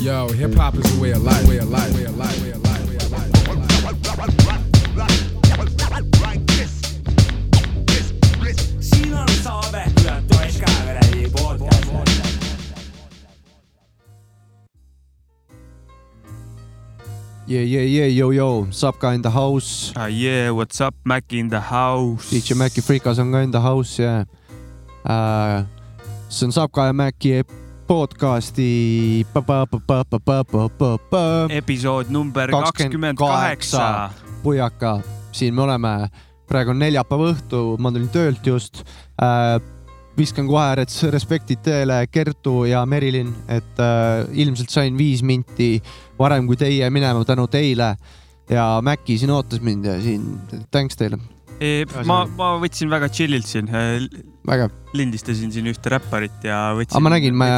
[0.00, 2.50] Yo, hip hop is a way of life, way of life, way of life, way
[2.52, 3.28] of life, way of life.
[3.46, 5.20] Way of life.
[8.80, 9.84] siin on saade
[10.28, 11.84] Toes Käevere podcast.
[17.46, 19.92] Yeah, yeah, yeah, yo, yo, Sapka in the house.
[19.96, 22.30] Ah, yeah, what's up, Mac in the house.
[22.30, 24.24] DJ Maci Frikas on ka in the house ja
[25.04, 25.64] äh,
[26.30, 27.44] see on Sapka ja Maci
[27.90, 29.26] podcasti
[31.50, 34.10] episood number kakskümmend kaheksa.
[34.42, 35.00] pujaka,
[35.34, 35.90] siin me oleme,
[36.46, 38.84] praegu on neljapäeva õhtu, ma tulin töölt just.
[39.18, 39.58] Äh,.
[40.18, 45.80] viskan kohe res- respektid teile, Kertu ja Merilin, et äh, ilmselt sain viis minti
[46.18, 47.94] varem kui teie minema tänu teile.
[48.50, 50.26] Ja Maci siin ootas mind ja siin
[50.70, 51.18] thanks teile,
[52.04, 53.70] ma, ma võtsin väga chill'ilt siin,
[54.46, 54.70] vägev.
[54.96, 56.96] lindistasin siin ühte räpparit ja võtsin.
[56.96, 57.48] aga ma nägin, ma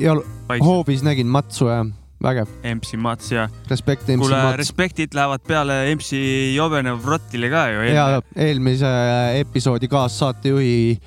[0.00, 0.24] jal-
[0.64, 1.82] hoovis nägin Matsu ja
[2.22, 4.56] vägev, MC Mats ja respekt MC kuule, Mats.
[4.58, 6.18] respektid lähevad peale MC
[6.56, 7.82] Jobenev Rottile ka ju.
[7.92, 8.90] ja eelmise
[9.40, 10.98] episoodi kaassaatejuhi,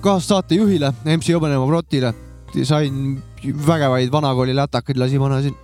[0.00, 2.14] kaassaatejuhile MC Jobeneva Rotile
[2.62, 3.22] sain
[3.66, 5.54] vägevaid vanakooli lätakaid lasi vana siin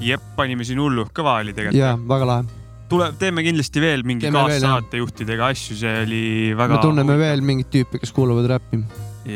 [0.00, 1.78] jep, panime siin hullu, kõva oli tegelikult.
[1.78, 2.44] ja väga lahe.
[2.88, 6.22] tuleb, teeme kindlasti veel mingi kaassaatejuhtidega asju, see oli
[6.56, 6.76] väga.
[6.76, 8.82] me tunneme veel mingit tüüpi, kes kuulavad räppi.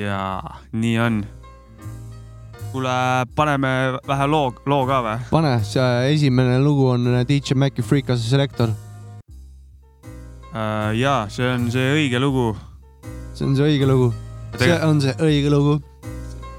[0.01, 1.23] jaa, nii on.
[2.73, 2.97] kuule,
[3.35, 3.71] paneme
[4.07, 5.17] vähe loo, loo ka või?
[5.31, 8.75] pane, see esimene lugu on DJ Maci Freekase selektor,
[10.59, 12.57] Äh, jaa, see on see õige lugu.
[13.37, 14.09] see on see õige lugu,
[14.57, 15.75] see on see õige lugu.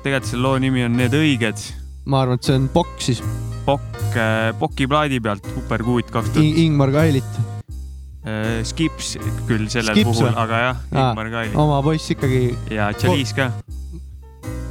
[0.04, 1.64] tegelikult selle loo nimi on Need õiged.
[2.06, 3.24] ma arvan, et see on Pokk siis,
[3.70, 4.18] Pokk,
[4.60, 6.58] Poki plaadi pealt, Superkuut kaks tuhat.
[6.66, 7.40] Ingmar Kailit,
[8.68, 9.14] Skips
[9.48, 12.42] küll sellel Skips puhul aga jah, Ingmar Kaili oma poiss ikkagi,
[12.74, 13.50] ja Chalice ka.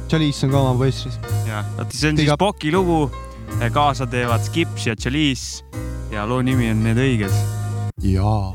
[0.09, 1.17] Chalice on ka oma poiss siis.
[1.47, 2.39] ja, vaata see on Big siis up.
[2.43, 2.99] Poki lugu.
[3.73, 5.63] kaasa teevad Skips ja Chalice
[6.13, 7.33] ja loo nimi on Need õiged.
[8.05, 8.53] jaa.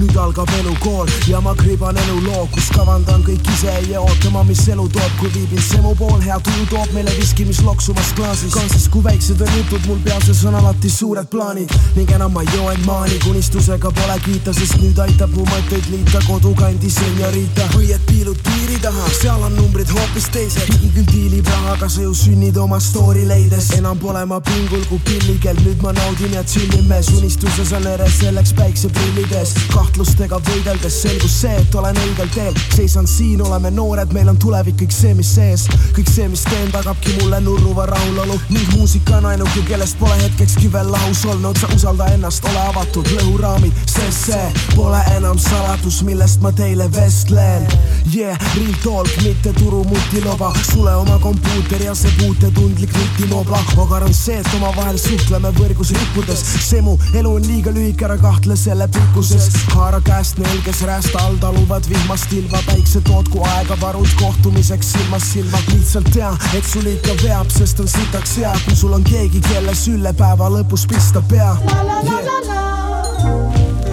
[0.00, 4.86] Nüüd algab elukool ja ma kriban eluloo, kus kavandan kõik ise ja ootama, mis elu
[4.94, 8.54] toob, kui viibin semu pool, hea tuju toob meile viski, mis loksumas klaasis.
[8.54, 12.52] kansis, kui väiksed on jutud, mul peas on alati suured plaanid ning enam ma ei
[12.54, 17.68] joo end maani, unistusega pole kiita, sest nüüd aitab mu mõtteid liita kodukandi seniorita.
[17.74, 20.68] või et piilud piiri taha, seal on numbrid hoopis teised.
[20.70, 23.70] riigi küll diilib rahaga, sa ju sünnid oma story leides.
[23.78, 28.08] enam pole ma pingul kui pilligel, nüüd ma naudin ja chill imes, unistuses on ere
[28.10, 29.54] selleks päikseprillides.
[29.90, 32.54] Kahtlustega võideldes selgus see, et olen õigel teel.
[32.70, 35.64] seisan siin, oleme noored, meil on tulevik, kõik see, mis sees.
[35.96, 40.70] kõik see, mis teen, tagabki mulle nurruva rahulolu ning muusika on ainuke, kellest pole hetkekski
[40.72, 41.58] veel lahus olnud.
[41.58, 44.44] sa usalda ennast, ole avatud, lõhuraamid, sest see
[44.76, 47.66] pole enam saladus, millest ma teile vestlen.
[48.14, 53.58] Yeah, real talk, mitte turu mutiloba, sule oma kompuuter ja see puutetundlik nutimobla.
[53.76, 56.46] ogar on see, et omavahel suhtleme võrgus rippudes.
[56.68, 59.50] see mu elu on liiga lühike, ära kahtle selle pikkuses.
[59.80, 65.32] Haara käest neil, kes räästa all taluvad vihmast ilma, päikse tootku aega varud kohtumiseks silmast
[65.32, 65.58] silma.
[65.72, 69.74] lihtsalt tea, et sul ikka veab, sest on sitaks hea, kui sul on keegi, kelle
[69.74, 72.30] sülle päeva lõpus pista pea yeah..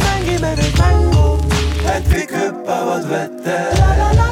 [0.04, 1.28] mängime nüüd mängu,
[1.96, 4.27] et kõik hüppavad vette.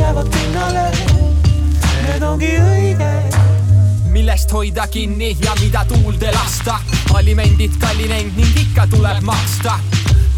[0.00, 0.90] Jäävad pinnale,
[2.02, 3.36] need ongi õiged.
[4.10, 6.80] millest hoida kinni ja mida tuulde lasta.
[7.14, 9.78] alimendid kallinenud ning ikka tuleb maksta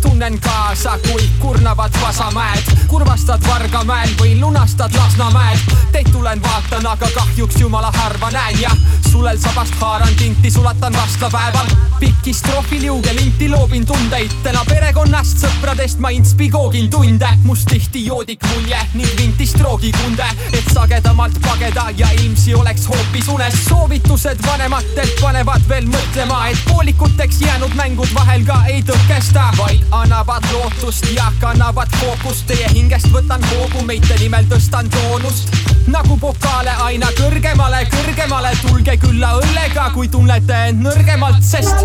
[0.03, 5.59] tunnen kaasa, kui kurnavad Vasamäed, kurvastad Vargamäel või lunastad Lasnamäed.
[5.93, 8.71] Teid tulen vaatan, aga kahjuks jumala harva näen ja
[9.13, 11.67] sulel sabast haaran tinti, sulatan vastlapäeval.
[12.01, 17.29] pikki stroofil juuge linti loobin tundeid, täna perekonnast, sõpradest ma inspigoogin tunde.
[17.45, 23.55] must tihti joodik mulje ning vintist roogikunde, et sagedamalt pageda ja ilmsi oleks hoopis unes.
[23.69, 30.45] soovitused vanematelt panevad veel mõtlema, et poolikuteks jäänud mängud vahel ka ei tõkesta, vaid annavad
[30.53, 32.47] lootust ja kannavad fookust.
[32.47, 35.53] Teie hingest võtan hoogu, meite nimel tõstan toonust
[35.91, 41.83] nagu pokaale aina kõrgemale, kõrgemale, tulge külla õllega, kui tunnete end nõrgemalt, sest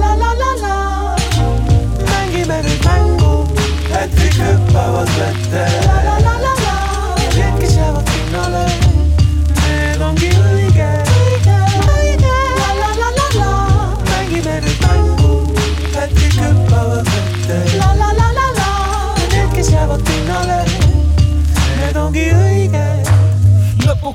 [2.08, 3.32] mängime nüüd mängu,
[3.92, 5.66] et kõik hüppavad vette.
[7.38, 8.87] Need, kes jäävad pinnale,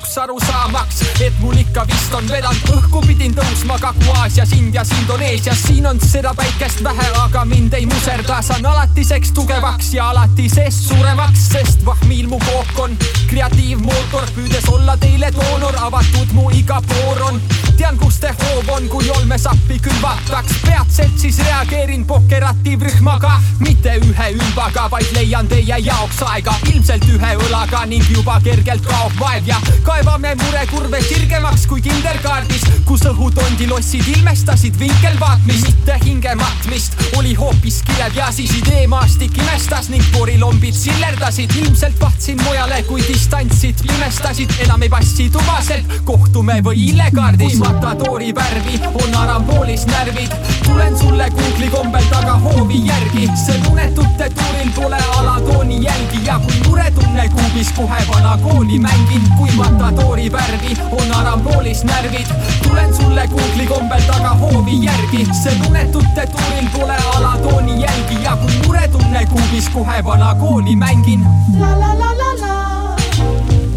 [0.03, 5.63] jaoks aru saamaks, et mul ikka vist on vedanud, õhku pidin tõusma Kagu-Aasias, Indias, Indoneesias,
[5.69, 11.47] siin on seda päikest vähe, aga mind ei muserda, saan alatiseks tugevaks ja alatisest suuremaks,
[11.55, 12.97] sest vahmil mu kook on
[13.31, 17.41] kreatiivmootor, püüdes olla teile doonor, avatud mu iga voor on.
[17.83, 24.85] tean, kus te hoov on, kui olmesappi külvataks, peatselt siis reageerin pokeratiivrühmaga, mitte ühe ümbaga,
[24.93, 30.37] vaid leian teie jaoks aega, ilmselt ühe õlaga ning juba kergelt kaob vaev ja kaevame
[30.45, 38.31] murekurve sirgemaks kui kinderkaardis, kus õhutondilossid ilmestasid vinkelvaatmist, mitte hinge matmist, oli hoopis kilev ja
[38.35, 45.27] siis ideemaastik imestas ning porilombid sillerdasid, ilmselt vahtsin mujale, kui distantsid pimestasid, enam ei passi
[45.35, 50.33] tubaselt, kohtume või illekaardis, matadori värvi on aramboolis närvid,
[50.65, 56.21] tulen sulle Google'i kombel taga hoovi järgi, see unetute tuuril pole alatooni jälgi.
[56.25, 62.27] Ja kui muretunne kuubis kohe vana kooli mängin, kui matadori värvi on aramboolis närvid,
[62.63, 68.23] tulen sulle Google'i kombel taga hoovi järgi, see unetute tuuril pole alatooni jälgi.
[68.23, 71.27] Ja kui muretunne kuubis kohe vana kooli mängin.
[71.61, 72.53] la la la la la.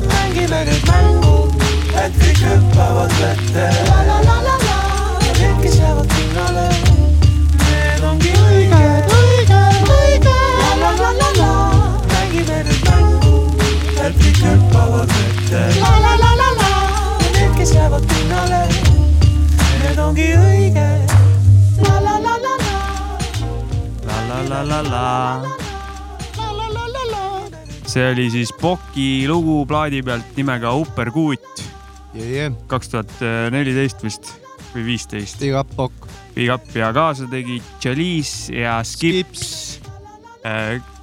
[0.08, 1.15] Mängime nüüd mängu,
[2.10, 4.78] te krzyżowała zwetę La la la la la
[5.40, 6.70] Wielkie ciało tingole
[7.72, 11.72] Melongi weekend Weekend, weekend La la la la la
[12.08, 13.52] Tangi mery tangu
[13.98, 16.72] Te krzyżowała zwetę La la la la la
[17.34, 18.68] Wielkie ciało tingole
[19.84, 21.12] Melongi weekend
[21.88, 22.78] La la la la la
[24.08, 25.42] La la la la la
[27.96, 31.65] see oli siis Boki lugu plaadi pealt nimega Upperkuut
[32.72, 33.14] kaks tuhat
[33.52, 34.34] neliteist vist
[34.76, 35.40] või viisteist.
[35.40, 36.08] Big up, Pokk.
[36.36, 39.80] Big up ja kaasa tegi Chalice ja Skips.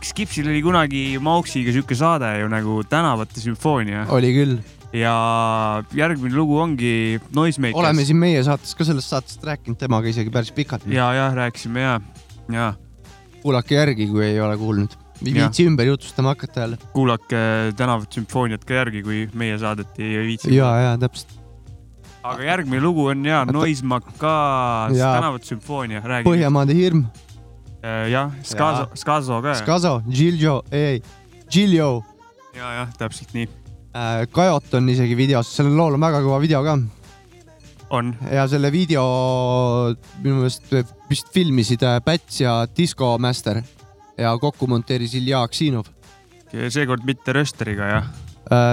[0.03, 4.61] Skipsil oli kunagi Mauksiga sihuke saade ju nagu Tänavate sümfoonia oli küll.
[4.94, 5.14] ja
[5.97, 7.81] järgmine lugu ongi Noisemakers.
[7.81, 10.87] oleme siin meie saates ka sellest saatest rääkinud temaga isegi päris pikalt.
[10.87, 12.00] ja, ja rääkisime ja,
[12.53, 12.73] ja
[13.43, 14.94] kuulake järgi, kui ei ole kuulnud.
[15.25, 16.79] Viitsi ümber jutustama hakata jälle.
[16.93, 17.37] kuulake
[17.77, 20.55] Tänavat sümfooniat ka järgi, kui meie saadet ei viitsi.
[20.57, 21.35] ja, ja täpselt.
[22.23, 23.53] aga järgmine lugu on ja Oota.
[23.53, 25.15] Noisemakas Jaa.
[25.15, 26.29] Tänavat sümfoonia, räägi.
[26.29, 27.05] Põhjamaade hirm,
[28.11, 29.55] jah, Skazo, Skazo ka.
[29.55, 31.03] Skazo, Giljo, ei,
[31.51, 32.05] Giljo.
[32.55, 33.49] ja, jah, täpselt nii
[34.33, 36.79] Kajot on isegi videos, sellel lool on väga kõva video ka
[37.93, 38.13] on.
[38.33, 39.05] ja selle video
[40.23, 40.73] minu meelest
[41.11, 43.61] vist filmisid äh, Päts ja Disco Master
[44.19, 45.87] ja kokku monteeris Ilja Aksinov.
[46.69, 48.11] seekord mitte Rösteriga, jah.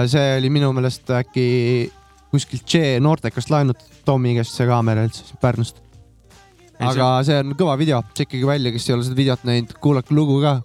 [0.06, 1.92] see oli minu meelest äkki
[2.30, 5.82] kuskilt J noortekast laenutud Tommi käest see kaamera üldse Pärnust.
[6.78, 10.40] aga see on kõva video, tšekkige välja, kes ei ole seda videot näinud, kuulake lugu
[10.44, 10.60] ka.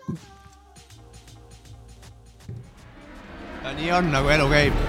[3.75, 4.81] nii on nagu elu käib.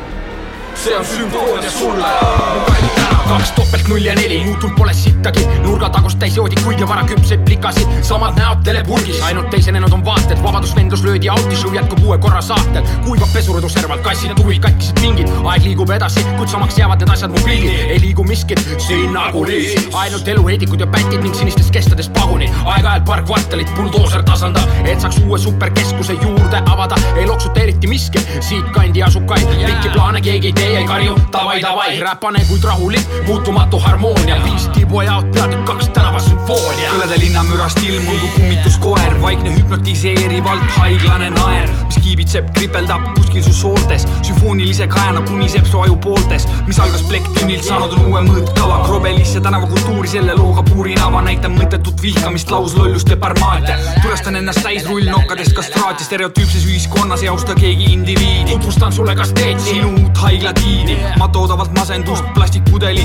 [0.74, 3.15] see on sümfoonia sulle.
[3.26, 7.90] Kaks topelt null ja neli, muutunud pole sittagi, nurgatagust täis joodikuid ja vara küpseid plikasid,
[8.06, 13.32] samad näod telepurgis, ainult teisenenud on vaated, vabadusvendlus löödi autishow jätkub uue korra saatel, kuivab
[13.34, 17.43] pesurõdu serval kassid, tuvid katkisid pingid, aeg liigub edasi, kuid samaks jäävad need asjad mu
[17.46, 19.75] pildid, ei liigu miskit siin nagunii,
[20.05, 25.20] ainult eluheedikud ja pätid ning sinistes kestades pagunid, aeg-ajalt paar kvartalit buldooser tasandab, et saaks
[25.25, 30.56] uue superkeskuse juurde avada, ei loksuta eriti miski, siitkandi asub kaid, pikki plaane keegi ei
[30.56, 31.16] tee, ei karju.
[31.35, 36.90] Davai, davai, räpane kuid rahulik, muutumatu harmoonia, viis tibuajad, peatükk kaks tänavasümfoonia.
[36.96, 44.06] kõlede linnamürast ilmunud kui kummituskoer, vaikne hüpnotiseerivalt haiglane naer, mis kiibitseb, kripeldab kuskil su sooltes,
[44.23, 50.08] sümfoonilise kajana kuniseb su aju pooltes, mis algas plekktünnilt, saanud on uue mõõtkava, krobelisse tänavakultuuri
[50.08, 57.26] selle looga puurinava, näitab mõttetut vihkamist, lauslolluste parmaatia, tulestan ennast täis rullnokkadest kastraati, stereotüüpses ühiskonnas
[57.26, 62.25] ei austa keegi indiviidi, tutvustan sulle kasteeti, sinu uut haiglatiini, matoodavalt masendust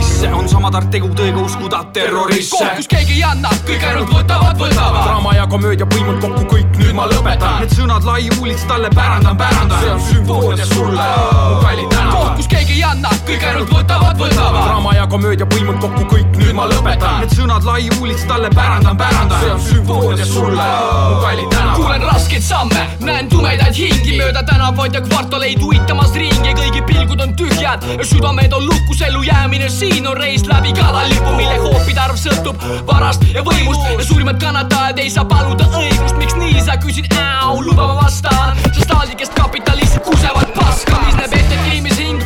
[0.01, 4.13] plastikpudelisse, on sama tark tegu tõega uskuda terrorisse koht, kus keegi ei anna, kõik ainult
[4.13, 5.03] võtavad, võtavad.
[5.05, 7.59] draama ja komöödia põimunud kokku kõik, nüüd ma lõpetan.
[7.61, 9.79] Need sõnad lai uulits talle pärandan, pärandan.
[9.81, 11.09] see on sümfoonia sulle,
[11.49, 12.10] mu kallid tänavad.
[12.35, 14.65] Kus keegi ei anna, kõik ainult võtavad, võtavad.
[14.67, 17.19] draama ja komöödia põimunud kokku kõik, nüüd ma lõpetan.
[17.23, 19.39] Need sõnad lai uulits talle pärandan, pärandan.
[19.41, 20.67] see on sümfoonia sulle,
[21.09, 21.75] mu kallid tänavad.
[21.81, 24.17] kuulen raskeid samme, näen tumedaid hingi.
[24.21, 29.69] Mööda tänavaid ja kvartaleid uitamas ringi, kõigi pilgud on tühjad ja südamed on lukus, ellujäämine
[29.69, 33.87] siin on reis läbi kalalipu, mille hoopide arv sõltub varast ja võimust.
[33.97, 37.11] Ja suurimad kannatajad ei saa paluda õigust, miks nii sa küsid,
[37.59, 42.20] luba ma vastan, sest laadikest kapitalistid kusevad paska, mis näeb ette, et inimese hing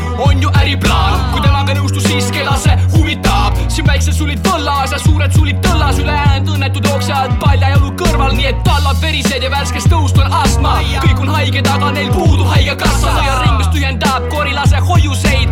[4.15, 9.43] sulid võllas ja suured sulid tõllas, ülejäänud õnnetud jooksjad paljajalu kõrval, nii et tallad verised
[9.43, 14.83] ja värskest tõust on astma, kõik on haiged, aga neil puudub haigekassa, nõiaringlus tühjendab korilase
[14.87, 15.45] hoiuseid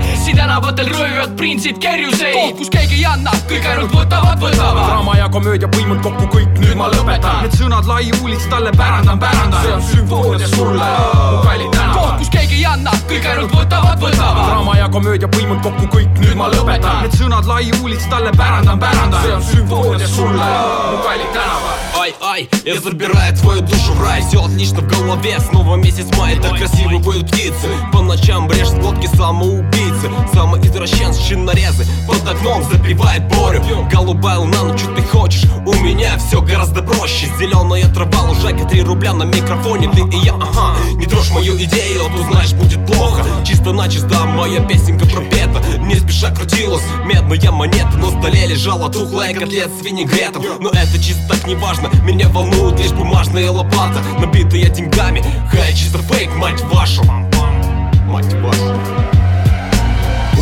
[0.54, 2.34] tänavatel röövivad printsid kerjuseid.
[2.34, 4.86] Koht, kus keegi ei anna, kõik ainult võtavad, võtavad.
[4.90, 7.40] draama ja komöödia põimunud kokku kõik, nüüd ma lõpetan.
[7.46, 10.90] Need sõnad lai uulits talle pärandan, pärandan see on sümfoonia sulle,
[11.32, 14.46] mu kallid koht, tänavad kus keegi ei anna, kõik ainult võtavad, võtavad.
[14.48, 17.02] draama ja komöödia põimunud kokku kõik, nüüd ma lõpetan.
[17.04, 20.54] Need sõnad lai uulits talle pärandan, pärandan see on sümfoonia sulle,
[20.94, 24.22] mu kallid tänavad Ай-ай, я забираю твою душу в рай.
[24.28, 27.70] Все отлично в голове, снова месяц мая Так красиво поют птицы.
[27.94, 30.12] По ночам брешь глотки самоубийцы.
[30.34, 35.46] Самоизвращенцы, шинорезы Под окном запивает Борю Голубая луна, ну что ты хочешь?
[35.66, 37.28] У меня все гораздо проще.
[37.40, 39.90] Зеленая трава, лужайка, 3 рубля на микрофоне.
[39.90, 43.24] Ты и я, ага, не трожь мою идею а То знаешь, будет плохо.
[43.46, 49.72] Чисто начисто моя песенка пропета Не спеша крутилась медная монета На столе лежала тухлая котлет
[49.80, 50.44] с винегретом.
[50.60, 55.24] Но это чисто так не важно Меня волнует лишь бумажная лопата Набитая деньгами.
[55.50, 57.04] Хай, чисто фейк, мать вашу.
[57.04, 59.13] Мать вашу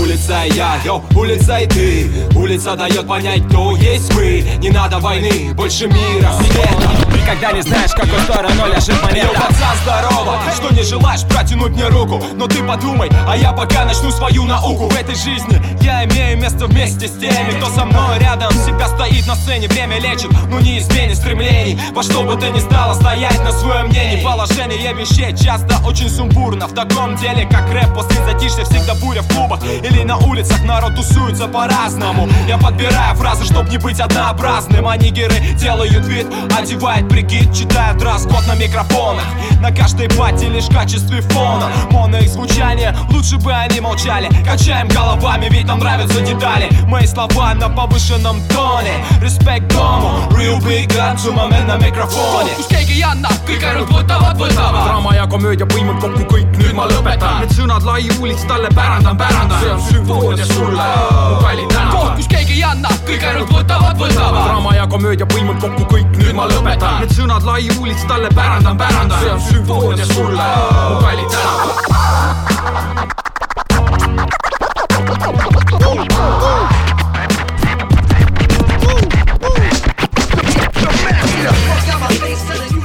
[0.01, 2.12] Улица и я, йо, улица и ты.
[2.36, 6.91] Улица дает понять, кто есть мы Не надо войны, больше мира, света.
[7.15, 9.29] Никогда не знаешь, какой стороной лежит Йо, монета.
[9.36, 12.20] пацан, здорово, что не желаешь протянуть мне руку.
[12.34, 14.89] Но ты подумай, а я пока начну свою науку.
[14.89, 18.51] В этой жизни я имею место вместе с теми Кто со мной рядом.
[18.51, 21.79] Всегда стоит на сцене Время лечит, но не изменит стремлений.
[21.93, 24.24] Во что бы ты ни стала стоять на своем мнении.
[24.24, 26.67] Положение вещей часто очень сумбурно.
[26.67, 29.60] В таком деле, как рэп, после затишья всегда буря в клубах
[29.91, 32.29] Или на улицах народ тусуется по-разному.
[32.48, 34.88] Я подбираю фразы, чтоб не быть однообразным.
[34.88, 39.25] А нигеры делают вид, одевают прикид Читают дресс-код на микрофонах.
[39.62, 41.69] На каждой пати лишь в качестве фона.
[41.91, 44.29] Моно их звучание, лучше бы они молчали.
[44.45, 46.69] Качаем головами, ведь нам нравятся детали.
[46.88, 48.93] Мои слова на повышенном тоне.
[49.21, 52.51] Респект дому, real big gun to my man на микрофоне.
[52.57, 54.86] Kus keegi ei anna, kõik ainult võtavad, võtavad.
[54.88, 59.17] draama ja komöödia põimunud kokku kõik, nüüd ma lõpetan Need sõnad lai uulits talle pärandan,
[59.17, 60.83] pärandan see on sümfoonia sulle,
[61.29, 64.43] mu kallid koht, tänavad kus keegi ei anna, kõik ainult võtavad, võtavad.
[64.47, 66.99] draama ja komöödia põimunud kokku kõik, nüüd ma lõpetan.
[67.05, 70.49] Need sõnad lai uulits talle pärandan, pärandan see on sümfoonia sulle,
[70.89, 71.89] mu kallid tänavad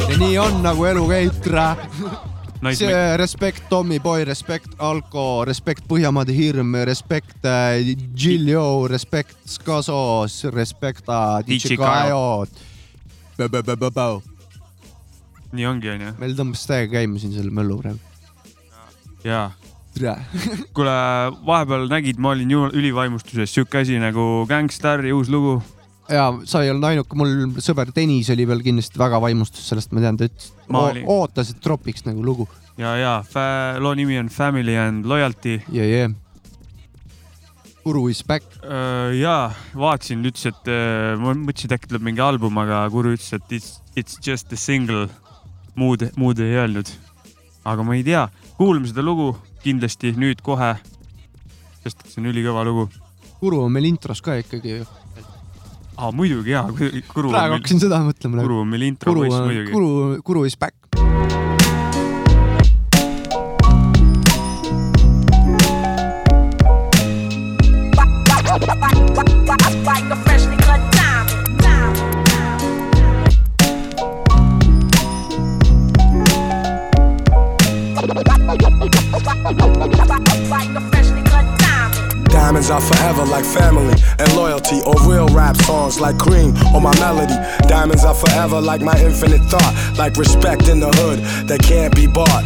[0.06, 1.68] ja nii on, nagu elu käib, tra.
[2.74, 11.08] See respekt Tommy Boy, respekt Alko, respekt Põhjamaade Hirm, respekt äh, Gilio, respekt Skasos, respekt
[11.08, 12.48] äh, DJ DJ Kajo.
[15.52, 16.16] Nii ongi, onju.
[16.18, 18.00] meil tõmbas täiega käima siin selle möllu praegu.
[19.24, 20.16] jaa.
[20.76, 20.96] kuule,
[21.46, 25.60] vahepeal nägid, ma olin ülivaimustuses, sihuke asi nagu Gangstar'i uus lugu.
[26.12, 30.04] Ja sa ei olnud ainuke, mul sõber Tõnis oli veel kindlasti väga vaimustus sellest, ma
[30.04, 32.48] tean, ta ütles, Ma ootas, et tropiks nagu lugu.
[32.78, 33.16] ja, ja
[33.80, 35.60] loo nimi on Family and Loyalty.
[35.72, 36.10] ja, ja.
[37.86, 38.44] Uru is back.
[39.14, 43.30] ja vaatasin, ütles, et äh, ma mõtlesin, et äkki tuleb mingi album, aga Kuru ütles,
[43.36, 45.06] et it's, it's just a single.
[45.76, 46.90] muud, muud ei öelnud.
[47.66, 50.74] aga ma ei tea, kuulame seda lugu kindlasti nüüd kohe.
[51.82, 52.88] sest see on ülikõva lugu.
[53.42, 54.86] Uru on meil intros ka ikkagi ju.
[55.98, 58.42] aa, muidugi jaa, Kuru on praegu meil, hakkasin seda mõtlema.
[58.44, 59.72] Kuru on meil intro Kuru poiss on, muidugi.
[59.72, 60.74] Kuru, Kuru is back.
[69.86, 71.58] like a freshly cut diamond.
[71.60, 72.96] diamond.
[80.50, 80.95] Like a freshly cut diamond.
[82.46, 86.94] Diamonds are forever like family and loyalty, or real rap songs like cream or my
[87.00, 87.34] melody.
[87.66, 92.06] Diamonds are forever like my infinite thought, like respect in the hood that can't be
[92.06, 92.44] bought.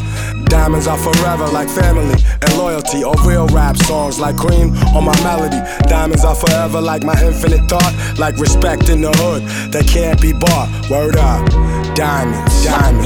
[0.49, 5.15] Diamonds are forever like family and loyalty, or real rap songs like cream or my
[5.23, 5.61] melody.
[5.87, 10.33] Diamonds are forever like my infinite thought, like respect in the hood that can't be
[10.33, 10.71] bought.
[10.89, 11.45] Word up,
[12.01, 13.05] diamonds, diamonds.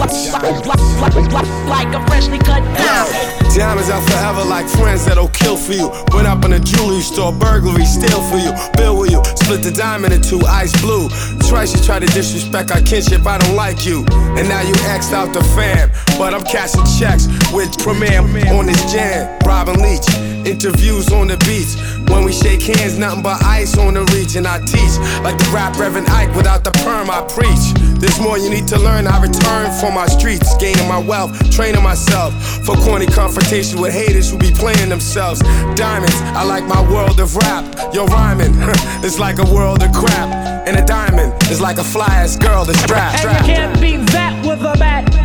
[1.67, 3.35] Like a freshly cut diamond.
[3.53, 5.89] Diamonds are forever like friends that'll kill for you.
[6.13, 8.53] Went up in a jewelry store, burglary, steal for you.
[8.77, 11.09] Bill with you, split the diamond in two, ice blue.
[11.49, 14.05] Twice you try to disrespect our kinship, I don't like you.
[14.39, 15.91] And now you axed out the fam.
[16.19, 18.21] But I'm cashing checks with Premier
[18.55, 19.39] on this jam.
[19.45, 20.07] Robin Leach,
[20.47, 21.75] interviews on the beach.
[22.11, 24.37] When we shake hands, nothing but ice on the reach.
[24.37, 27.75] And I teach like the rap Reverend Ike without the perm, I preach.
[28.01, 29.07] There's more you need to learn.
[29.07, 32.33] I return from my streets, gaining my wealth, training myself
[32.65, 35.41] for corny confrontation with haters who be playing themselves.
[35.75, 37.65] Diamonds, I like my world of rap.
[37.95, 38.53] Yo, rhyming,
[39.03, 40.29] it's like a world of crap.
[40.69, 43.25] And a diamond is like a fly ass girl that's strapped.
[43.25, 45.24] And you can't beat that with a bat.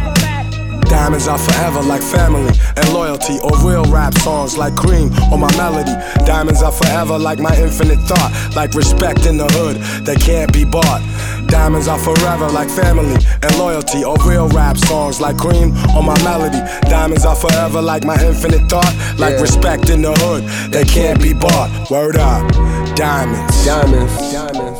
[0.89, 5.51] Diamonds are forever like family and loyalty, or real rap songs like cream or my
[5.57, 5.93] melody.
[6.25, 10.65] Diamonds are forever like my infinite thought, like respect in the hood that can't be
[10.65, 11.01] bought.
[11.47, 16.17] Diamonds are forever like family and loyalty, or real rap songs like cream or my
[16.23, 16.59] melody.
[16.89, 19.41] Diamonds are forever like my infinite thought, like Yeah.
[19.41, 21.69] respect in the hood that can't be bought.
[21.89, 22.51] Word up,
[22.95, 23.65] diamonds.
[23.65, 24.13] Diamonds.
[24.31, 24.79] Diamonds.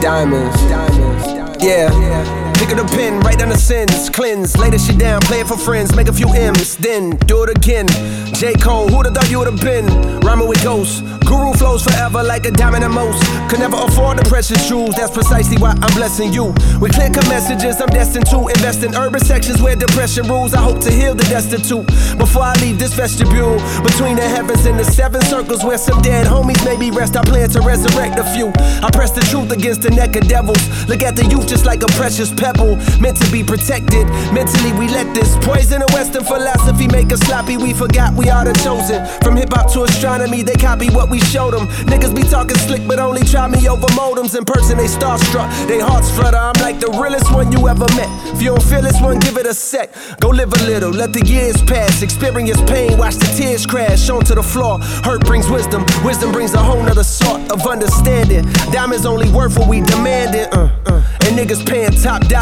[0.00, 0.56] Diamonds.
[0.68, 1.62] diamonds.
[1.62, 1.92] yeah.
[1.92, 2.47] Yeah.
[2.58, 5.46] Pick up the pen, write down the sins, cleanse, lay this shit down, play it
[5.46, 7.86] for friends, make a few M's, then do it again.
[8.34, 8.54] J.
[8.54, 9.86] Cole, who'da thought you would've been?
[10.20, 13.22] Rhyming with ghosts, guru flows forever like a diamond and most.
[13.48, 16.54] Could never afford the precious jewels, that's precisely why I'm blessing you.
[16.80, 20.52] With clear cut messages, I'm destined to invest in urban sections where depression rules.
[20.52, 21.86] I hope to heal the destitute
[22.18, 23.58] before I leave this vestibule.
[23.82, 27.48] Between the heavens and the seven circles where some dead homies maybe rest, I plan
[27.50, 28.52] to resurrect a few.
[28.82, 30.62] I press the truth against the neck of devils.
[30.88, 34.06] Look at the youth just like a precious pebble, meant to be protected.
[34.32, 37.56] Mentally, we let this poison of Western philosophy make us sloppy.
[37.56, 39.04] We forgot we are the chosen.
[39.22, 41.66] From hip hop to astronomy, they copy what we showed them.
[41.92, 44.36] Niggas be talking slick, but only try me over modems.
[44.36, 46.38] In person, they starstruck, they hearts flutter.
[46.38, 48.08] I'm like the realest one you ever met.
[48.34, 49.92] If you don't feel this one, give it a sec.
[50.20, 52.02] Go live a little, let the years pass.
[52.02, 54.78] Experience pain, watch the tears crash onto the floor.
[55.04, 58.44] Hurt brings wisdom, wisdom brings a whole nother sort of understanding.
[58.72, 60.46] Diamonds only worth what we demanding.
[60.52, 61.02] Uh, uh.
[61.26, 62.37] And niggas paying top dollar.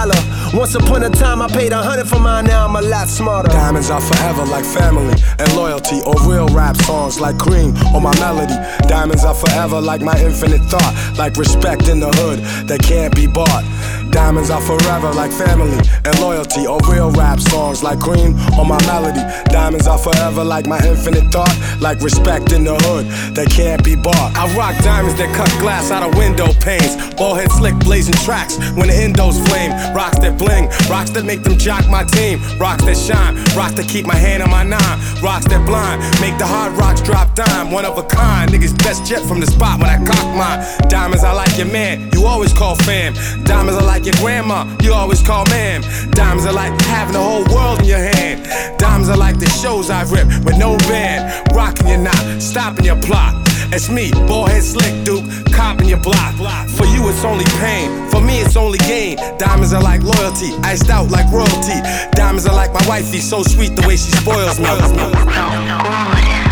[0.56, 3.48] Once upon a time, I paid a hundred for mine, now I'm a lot smarter.
[3.48, 8.14] Diamonds are forever like family and loyalty, or real rap songs like cream or my
[8.18, 8.54] melody.
[8.88, 13.26] Diamonds are forever like my infinite thought, like respect in the hood that can't be
[13.26, 13.64] bought.
[14.10, 18.80] Diamonds are forever like family and loyalty, or real rap songs like cream or my
[18.86, 19.20] melody.
[19.50, 23.96] Diamonds are forever like my infinite thought, like respect in the hood that can't be
[23.96, 24.32] bought.
[24.36, 28.56] I rock diamonds that cut glass out of window panes, ball head slick blazing tracks
[28.76, 29.72] when the endos flame.
[29.94, 33.88] Rocks that bling, rocks that make them jock my team, rocks that shine, rocks that
[33.88, 37.70] keep my hand on my nine, rocks that blind, make the hard rocks drop dime.
[37.70, 40.88] One of a kind, niggas best jet from the spot when I cock mine.
[40.88, 43.14] Diamonds, I like your man, you always call fam.
[43.44, 45.82] Diamonds, I like your grandma, you always call ma'am.
[46.12, 48.46] Diamonds, are like having the whole world in your hand.
[48.78, 53.00] Diamonds, are like the shows I rip with no band, rocking your knot, stopping your
[53.00, 53.34] plot.
[53.72, 56.34] It's me, ball head slick duke, copping your block.
[56.68, 58.08] For you, it's only pain.
[58.10, 59.16] For me, it's only gain.
[59.38, 61.80] Diamonds are like loyalty, iced out like royalty.
[62.12, 66.45] Diamonds are like my wifey, so sweet the way she spoils me.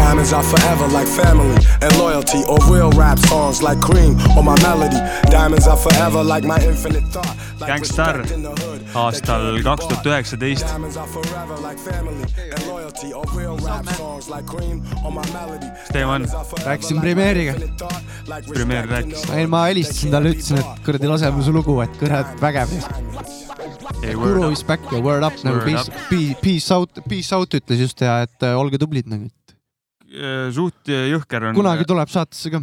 [0.00, 4.56] Diamonds are forever like family and loyalty, or real rap songs like cream or my
[4.62, 5.00] melody.
[5.30, 7.36] Diamonds are forever like my infinite thought.
[7.60, 8.80] Like Gangstar respect in the hood.
[9.02, 10.64] aastal kaks tuhat üheksateist.
[10.66, 15.26] Diamonds are forever like family and loyalty, or real rap songs like cream or my
[15.36, 15.68] melody.
[15.90, 16.26] Stevan,
[16.64, 17.54] rääkisin premeeriga.
[18.54, 19.26] premeer rääkis.
[19.36, 22.72] ei, ma helistasin talle, ütlesin, et kuradi laseme su lugu, et kurat vägev.
[24.00, 25.92] Guru is back ja word up nagu peace,
[26.40, 29.28] peace out, peace out ütles just ja et äh, olge tublid nagu.
[30.56, 31.58] Suht jõhker on.
[31.58, 32.62] kunagi tuleb saatesse ka.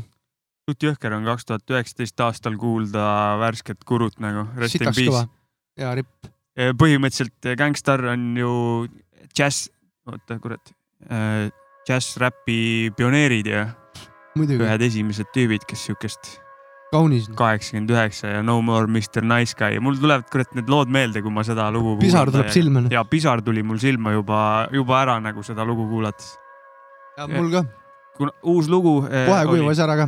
[0.68, 3.08] suht jõhker on kaks tuhat üheksateist aastal kuulda
[3.42, 4.48] värsket Gurut nagu.
[4.68, 5.84] Sitaks kõva peace..
[5.84, 6.32] ja ripp.
[6.82, 8.52] põhimõtteliselt Gangstar on ju
[9.32, 9.70] džäss,
[10.10, 10.74] oota kurat,
[11.88, 13.70] džäss-räpi pioneerid ja
[14.38, 16.38] ühed esimesed tüübid, kes siukest
[16.92, 17.28] kaunis.
[17.38, 21.22] kaheksakümmend üheksa ja No More Mr Nice Guy ja mul tulevad kurat need lood meelde,
[21.24, 21.98] kui ma seda lugu.
[22.02, 22.86] pisar tuleb silma.
[22.92, 24.42] ja pisar tuli mul silma juba,
[24.74, 26.36] juba ära nagu seda lugu kuulates.
[27.18, 27.64] Ja mul ka,
[28.18, 29.02] kuna uus lugu.
[29.10, 30.08] kohe kuivas ära ka.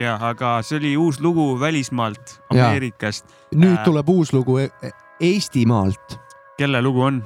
[0.00, 2.40] ja, aga see oli uus lugu välismaalt.
[2.50, 3.24] Ameerikast.
[3.54, 3.84] nüüd Äh.
[3.84, 6.18] tuleb uus lugu E- E- Eestimaalt.
[6.58, 7.22] kelle lugu on,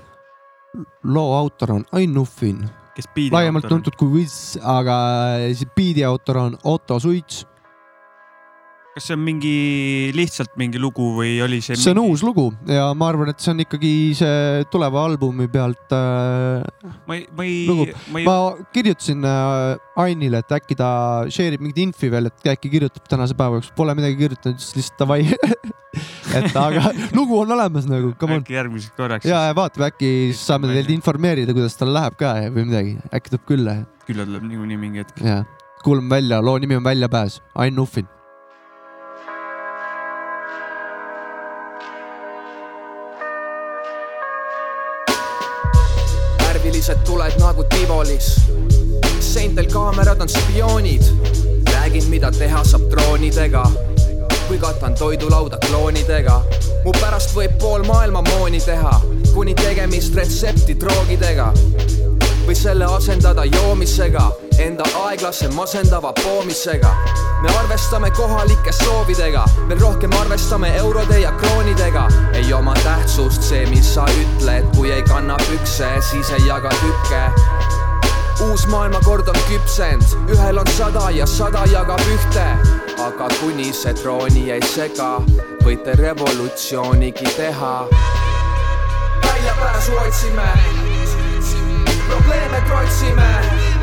[1.05, 3.83] loo autor on Ain Nuffin, kes biidi laiemalt autor on?
[3.83, 4.97] tuntud kui Wiz, aga
[5.77, 7.47] biidi autor on Otto Suits.
[8.99, 9.57] Kas see on mingi
[10.17, 11.79] lihtsalt mingi lugu või oli see?
[11.79, 15.95] see on uus lugu ja ma arvan, et see on ikkagi see tuleva albumi pealt
[15.95, 16.67] äh,
[17.07, 18.39] ma ei, ma ei ma ei ma
[18.75, 20.89] kirjutasin äh, Ainile, et äkki ta
[21.27, 24.77] share ib mingit infi veel, et äkki kirjutab tänase päeva jooksul, pole midagi kirjutanud, siis
[24.77, 25.25] lihtsalt davai.
[26.39, 28.45] et aga lugu on olemas nagu, come on.
[28.45, 29.27] äkki järgmiseks korraks.
[29.27, 33.35] ja, ja vaatame, äkki siis saame teid informeerida, kuidas tal läheb ka või midagi, äkki
[33.35, 35.19] tuleb külla ja, küll tuleb niikuinii mingi hetk.
[35.83, 38.07] kuulame välja, loo nimi on Väljapääs, Ain Nuffin.
[46.89, 48.41] Värvilised tuled nagu Tivolis.
[49.21, 51.03] seintel kaamerad on spioonid.
[51.73, 53.65] räägin, mida teha saab droonidega
[54.51, 56.43] või katan toidulauda kloonidega.
[56.85, 59.01] mu pärast võib pool maailma mooni teha,
[59.35, 61.53] kuni tegemist retsepti droogidega
[62.47, 66.95] või selle asendada joomisega enda aeglase masendava poomisega
[67.43, 72.09] me arvestame kohalike soovidega, veel rohkem arvestame eurode ja kroonidega.
[72.33, 77.23] ei oma tähtsust see, mis sa ütled, kui ei kanna pükse, siis ei jaga tükke
[78.49, 82.47] uus maailmakord on küpsend, ühel on sada ja sada jagab ühte.
[82.99, 85.19] aga kuni see trooni ei sega,
[85.65, 87.75] võite revolutsioonigi teha.
[89.23, 90.53] väljapääsu otsime,
[92.09, 93.78] probleeme trotsime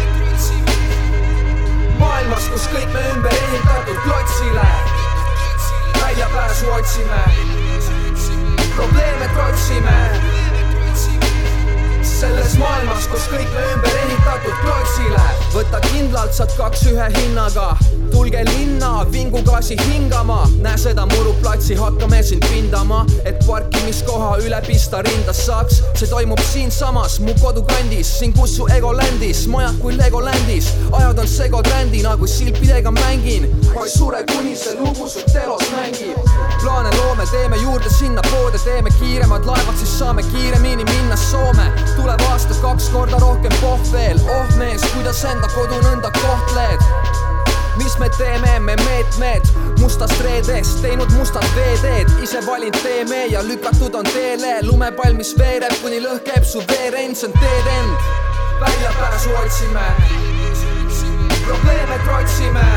[2.00, 4.70] maailmas, kus kõik me ümber ehitatud klotsile.
[6.00, 7.24] Väljapääsu otsime,
[8.76, 10.45] probleeme trotsime
[12.16, 15.26] selles maailmas, kus kõik me ümber ehitatud klotsile
[15.56, 17.74] võta kindlalt, saad kaks ühe hinnaga
[18.12, 25.42] tulge linna vingugaasi hingama, näe seda muruplatsi, hakkame siin pindama, et parkimiskoha üle pista rindas
[25.46, 25.82] saaks.
[26.00, 31.28] see toimub siinsamas mu kodukandis, siin kus su ego landis, majad kui Legolandis, ajad on
[31.28, 33.50] segoträndina, kui silpidega mängin.
[33.76, 36.16] ma ei sure, kuni see lugu su telos mängib.
[36.64, 41.72] plaane loome, teeme juurde sinna poode, teeme kiiremad laevad, siis saame kiiremini minna Soome.
[42.06, 46.84] Tuleb aasta kaks korda rohkem pohv veel, oh mees, kuidas enda kodu nõnda kohtled?
[47.80, 49.50] Mis me teeme, me meetmed?
[49.82, 54.60] Mustast reedest teinud mustad veeteed, ise valinud teeme ja lükatud on teele.
[54.68, 58.08] Lumepall, mis veereb, kuni lõhkeb su veerend, see on teed end.
[58.62, 59.90] väljapääsu otsime,
[61.48, 62.68] probleeme trotsime.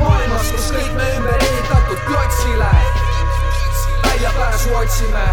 [0.00, 2.72] maailmas, kus kõik me ümber ehitatud klotsile,
[4.08, 5.28] väljapääsu otsime,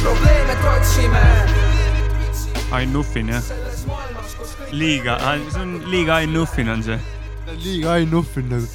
[0.00, 1.24] probleeme trotsime.
[2.72, 3.42] Ain Nuffin jah
[4.72, 5.18] liiga,
[5.50, 6.98] see on liiga Ain Nuffin on see.
[7.64, 8.66] liiga Ain Nuffin nagu,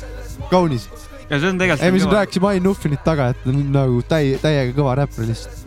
[0.51, 0.89] kaunis.
[1.29, 1.85] ja see on tegelikult.
[1.85, 5.65] ei, me siin rääkisime Ain Nuffinit taga, et nagu täi-, täiega kõva räppar lihtsalt.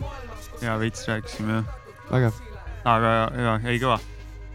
[0.63, 1.75] ja veits rääkisime jah.
[2.11, 2.39] vägev.
[2.95, 3.99] aga ja, ei kõva.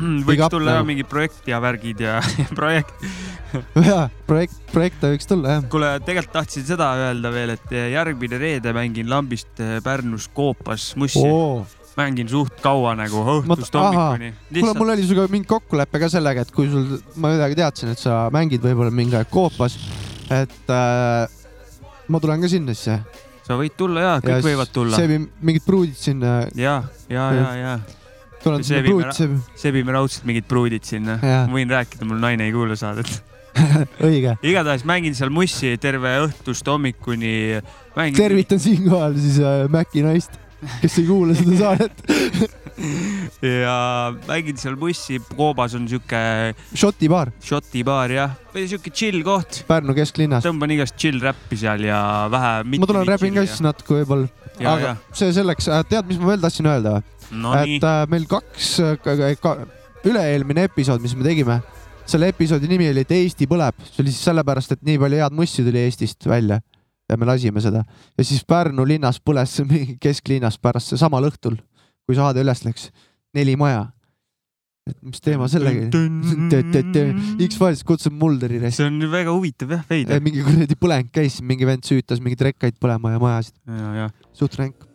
[0.01, 0.89] Võiks tulla nagu.
[0.91, 2.19] mingid projekt ja värgid ja
[2.59, 3.07] projekt
[3.81, 5.65] jaa, projekt, projekte võiks tulla jah.
[5.73, 11.65] kuule, tegelikult tahtsin seda öelda veel, et järgmine reede mängin lambist Pärnus Koopas Mussi oh
[11.97, 14.33] mängin suht kaua nagu õhtust hommikuni.
[14.53, 18.03] kuule, mul oli sinuga mingi kokkulepe ka sellega, et kui sul, ma midagi teadsin, et
[18.03, 19.79] sa mängid võib-olla mingi aeg koopas,
[20.33, 21.39] et äh,
[22.13, 23.01] ma tulen ka sinna siis.
[23.47, 24.99] sa võid tulla ja, kõik ja võivad tulla.
[24.99, 26.43] seebi mingid pruudid sinna.
[26.55, 27.79] ja, ja, ja, ja.
[27.81, 28.06] tulen
[28.45, 29.39] sinna pruut, seebi.
[29.59, 31.19] sebime raudselt mingid pruudid sinna.
[31.53, 33.11] võin rääkida, mul naine ei kuula saadet
[34.09, 34.37] õige.
[34.45, 37.63] igatahes mängin seal mussi terve õhtust hommikuni
[37.97, 38.19] mängin....
[38.19, 40.37] tervitan siinkohal siis äh, Mäki naist
[40.81, 42.55] kes ei kuula seda saadet
[43.45, 43.77] ja
[44.27, 46.19] mängin seal bussi, Koobas on siuke.
[46.77, 47.33] Šoti baar.
[47.45, 49.63] Šoti baar jah, või siuke chill koht.
[49.69, 50.45] Pärnu kesklinnas.
[50.45, 52.01] tõmban igast chill räppi seal ja
[52.33, 52.53] vähe.
[52.77, 54.29] ma tulen räpin ka siis natuke võib-olla.
[54.61, 54.97] aga ja.
[55.17, 56.99] see selleks, äh, tead, mis ma veel tahtsin öelda
[57.31, 57.55] no,?
[57.59, 58.95] et äh, meil kaks äh,
[59.43, 59.57] ka,
[60.07, 61.61] üle-eelmine episood, mis me tegime,
[62.07, 65.37] selle episoodi nimi oli, et Eesti põleb, see oli siis sellepärast, et nii palju head
[65.37, 66.61] mussi tuli Eestist välja
[67.07, 69.59] ja me lasime seda ja siis Pärnu linnas põles
[70.05, 71.59] kesklinnas pärast samal õhtul,
[72.07, 72.91] kui saade üles läks,
[73.37, 73.87] neli maja.
[74.87, 77.47] et mis teema sellega oli?
[77.49, 78.61] X-Files kutsub Mulderi.
[78.71, 80.23] see on väga huvitav jah, veider.
[80.23, 83.59] mingi kuradi põleng käis, mingi vend süütas mingeid rekkaid põlema ja majasid.
[84.37, 84.87] suht ränk.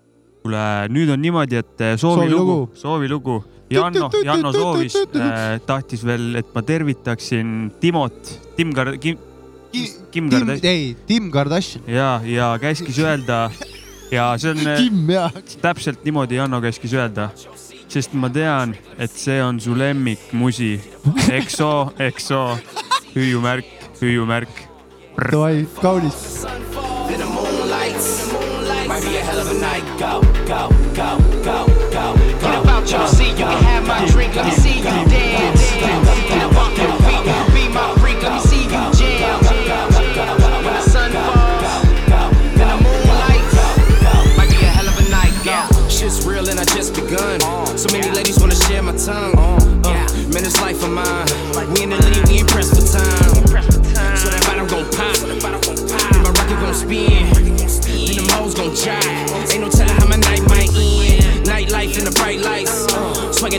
[0.42, 3.42] Kuule, nüüd on niimoodi, et eh, soovilugu, soovilugu.
[3.72, 10.66] Janno, Janno soovis äh,, tahtis veel, et ma tervitaksin Timot, Tim Kar-, Kim Kardashian.
[10.68, 11.86] ei, Tim Kardashian.
[11.88, 13.46] ja, ja käskis öelda
[14.12, 15.32] ja see on Kim, jah.
[15.62, 17.30] täpselt niimoodi Janno käskis öelda,
[17.88, 20.74] sest ma tean, et see on su lemmikmusi.
[21.32, 22.44] EXO, EXO,
[23.16, 24.68] hüüumärk, hüüumärk.
[25.32, 26.44] Davai, kaunis.
[28.88, 29.86] Might be a hell of a night.
[30.00, 30.81] Go, go,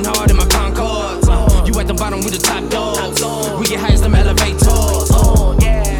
[0.00, 1.28] Hard in my Concord.
[1.28, 1.66] Uh-huh.
[1.66, 3.20] You at the bottom, we the top dogs.
[3.20, 3.60] Uh-huh.
[3.60, 4.64] We get high as them elevators.
[5.12, 5.52] Uh-huh.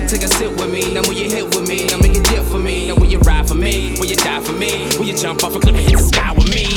[0.09, 2.45] Take a sip with me, now when you hit with me, now make a dip
[2.45, 2.89] for me.
[2.89, 4.89] Now when you ride for me, will you die for me?
[4.97, 6.69] Will you jump off a cliff and hit the sky with me?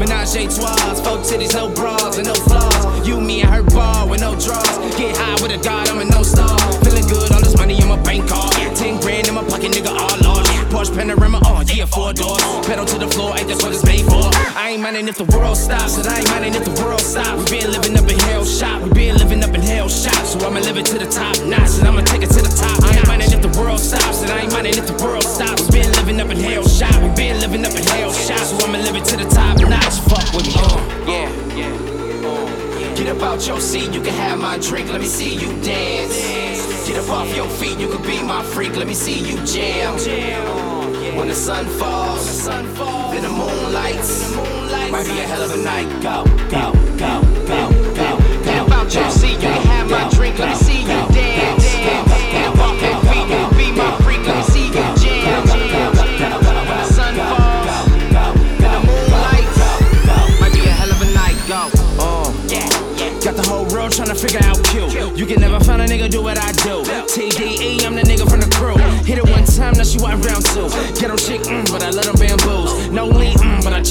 [0.00, 3.08] Menage a trois, four titties, no bras and no flaws.
[3.08, 4.76] You, me, and her bar with no draws.
[5.00, 6.60] Get high with a god, I'm a no star.
[6.84, 8.52] Feeling good, all this money in on my bank card.
[8.76, 10.44] Ten grand in my pocket, nigga, all large.
[10.68, 12.40] Porsche panorama, oh four doors.
[12.66, 14.24] Pedal to the floor, ain't that what it's made for.
[14.56, 17.50] I ain't minding if the world stops, and I ain't minding if the world stops.
[17.50, 20.22] We been living up in hell shot, we been living up in hell shot.
[20.26, 22.82] So I'ma live it to the top notch, and I'ma take it to the top.
[22.84, 25.66] I ain't minding if the world stops, and I ain't minding if the world stops.
[25.68, 28.40] We been living up in hell shot, we been living up in hell shot.
[28.40, 29.98] So I'ma live it to the top notch.
[30.08, 32.94] Fuck with me, uh, yeah, yeah.
[32.96, 36.16] Get up out your seat, you can have my drink, let me see you dance.
[36.86, 40.73] Get up off your feet, you can be my freak, let me see you jam.
[41.16, 44.34] When the sun falls, then the moon lights.
[44.90, 45.88] Might be a hell of a night.
[46.02, 48.18] Go, go, go, go, go.
[48.60, 51.64] Up out your seat, you can have my drink, let me see you dance.
[52.44, 52.90] Up off you
[53.26, 55.46] can be my freak, let me see you jam.
[55.46, 57.76] When the sun falls,
[58.58, 59.58] then the moon lights.
[60.40, 61.38] Might be a hell of a night.
[61.48, 61.70] Go,
[62.02, 63.20] uh, yeah, yeah.
[63.24, 65.14] Got the whole world tryna figure out Q.
[65.16, 66.83] You can never find a nigga do what I do.
[70.24, 70.68] Round two.
[70.98, 72.63] Ghetto chick, mm, but I let them bamboos.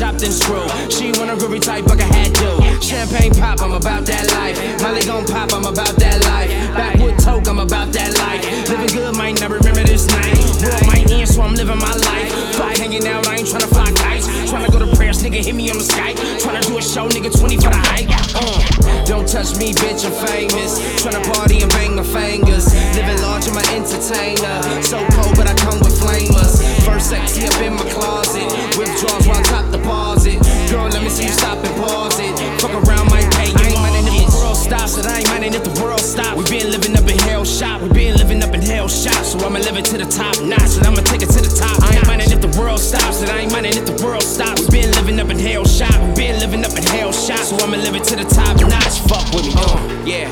[0.04, 0.68] Chopped and screw.
[0.92, 2.52] She want a groovy type, like I had to.
[2.84, 4.60] Champagne pop, I'm about that life.
[4.84, 6.52] Molly gon' pop, I'm about that life.
[6.76, 8.44] Backwood toke, I'm about that life.
[8.68, 10.36] Living good, might not remember this night.
[10.60, 12.30] World might end, so I'm living my life.
[12.60, 14.28] Fly hanging out, I ain't tryna fly kites.
[14.52, 16.20] Tryna go to prayers, nigga, hit me on the Skype.
[16.44, 18.12] Tryna do a show, nigga, 20 for the hike.
[18.36, 18.60] Uh,
[19.08, 20.84] don't touch me, bitch, I'm famous.
[21.00, 22.68] Tryna party and bang my fingers.
[23.00, 24.84] Living large, I'm an entertainer.
[24.84, 26.60] So cold, but I come with flamers.
[26.84, 28.52] First sexy up in my closet.
[28.76, 30.38] Withdrawals while I top deposit.
[30.72, 32.34] Girl, let me see you stop and pause it.
[32.62, 33.58] Fuck around, might pay you.
[33.62, 36.36] Ain't minding if the world stops, and I ain't minding if the world stops.
[36.38, 37.82] We been living up in hell shot.
[37.82, 39.26] We been living up in hell shot.
[39.26, 41.78] So I'ma live it to the top notch, and I'ma take it to the top.
[41.84, 44.62] I ain't minding if the world stops, and I ain't minding if the world stops.
[44.68, 45.94] We been living up in hell shot.
[46.02, 47.40] We been living up in hell shot.
[47.40, 48.98] So I'ma live it to the top notch.
[49.10, 50.30] Fuck with me, uh, yeah.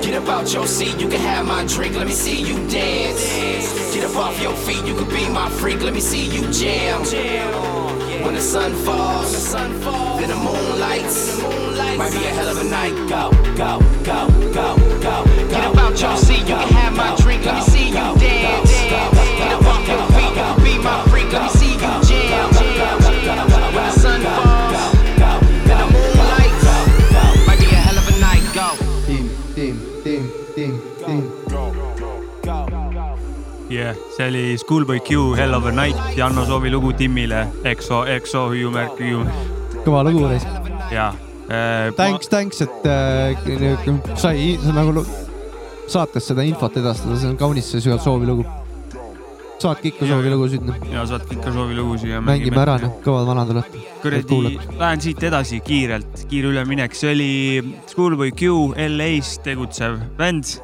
[0.00, 3.22] Get up out your seat, you can have my drink, let me see you dance.
[3.94, 7.89] Get up off your feet, you can be my freak, let me see you jam.
[8.24, 11.40] When the sun falls, then the moon lights.
[11.96, 12.94] Might be a hell of a night.
[13.08, 15.24] Go, go, go, go, go.
[15.48, 18.69] Get up out your seat, you can have my drink, let me see you dance.
[33.94, 34.12] yeah,.
[34.16, 38.98] see oli Schoolboy Q Hell of a Night, Janno Soovi lugu Timmile, EXO, EXO, hüüumärk,
[38.98, 40.38] hüüumärk kõva lugu oli.
[40.92, 41.10] ja
[41.48, 41.90] äh,.
[41.96, 45.04] Thanks, thanks, et äh, sai sa nagu
[45.90, 48.46] saates seda infot edastada, see on kaunis see sügav soovi lugu.
[49.60, 50.78] saatke ikka soovi lugusid, noh.
[50.88, 53.82] ja saatke ikka Soovi lugusid ja mängime ära, noh, kõvad vanad olete.
[54.00, 57.30] kuradi, lähen siit edasi kiirelt, kiire üleminek, see oli
[57.90, 60.56] Schoolboy Q LA-s tegutsev bänd.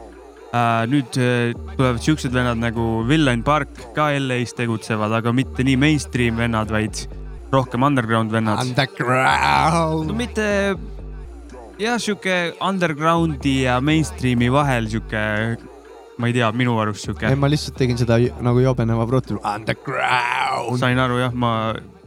[0.90, 6.38] Nüüd äh, tulevad siuksed vennad nagu Villain Park ka LA-s tegutsevad, aga mitte nii mainstream
[6.40, 7.07] vennad, vaid
[7.53, 8.62] rohkem underground vennad.
[8.64, 10.11] Underground.
[10.11, 10.47] no mitte
[11.81, 15.23] jah, sihuke undergroundi ja mainstream'i vahel sihuke,
[16.16, 19.38] ma ei tea, minu arust sihuke ei, ma lihtsalt tegin seda nagu jobeneva protesti.
[19.42, 20.81] Underground.
[20.83, 21.53] sain aru jah, ma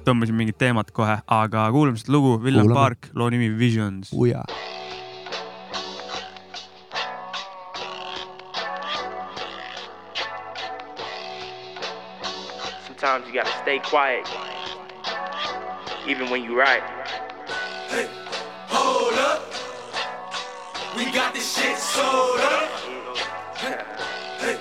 [0.08, 2.74] tõmbasin mingit teemat kohe, aga kuulame seda lugu, Kuulame.
[2.76, 4.14] Park, loo nimi Visions.
[13.00, 14.28] Sometimes you gotta stay quiet,
[16.06, 16.84] even when you right.
[17.88, 18.10] Hey,
[18.68, 19.54] hold up.
[20.98, 22.70] We got this shit sold up.
[23.56, 24.58] Hey,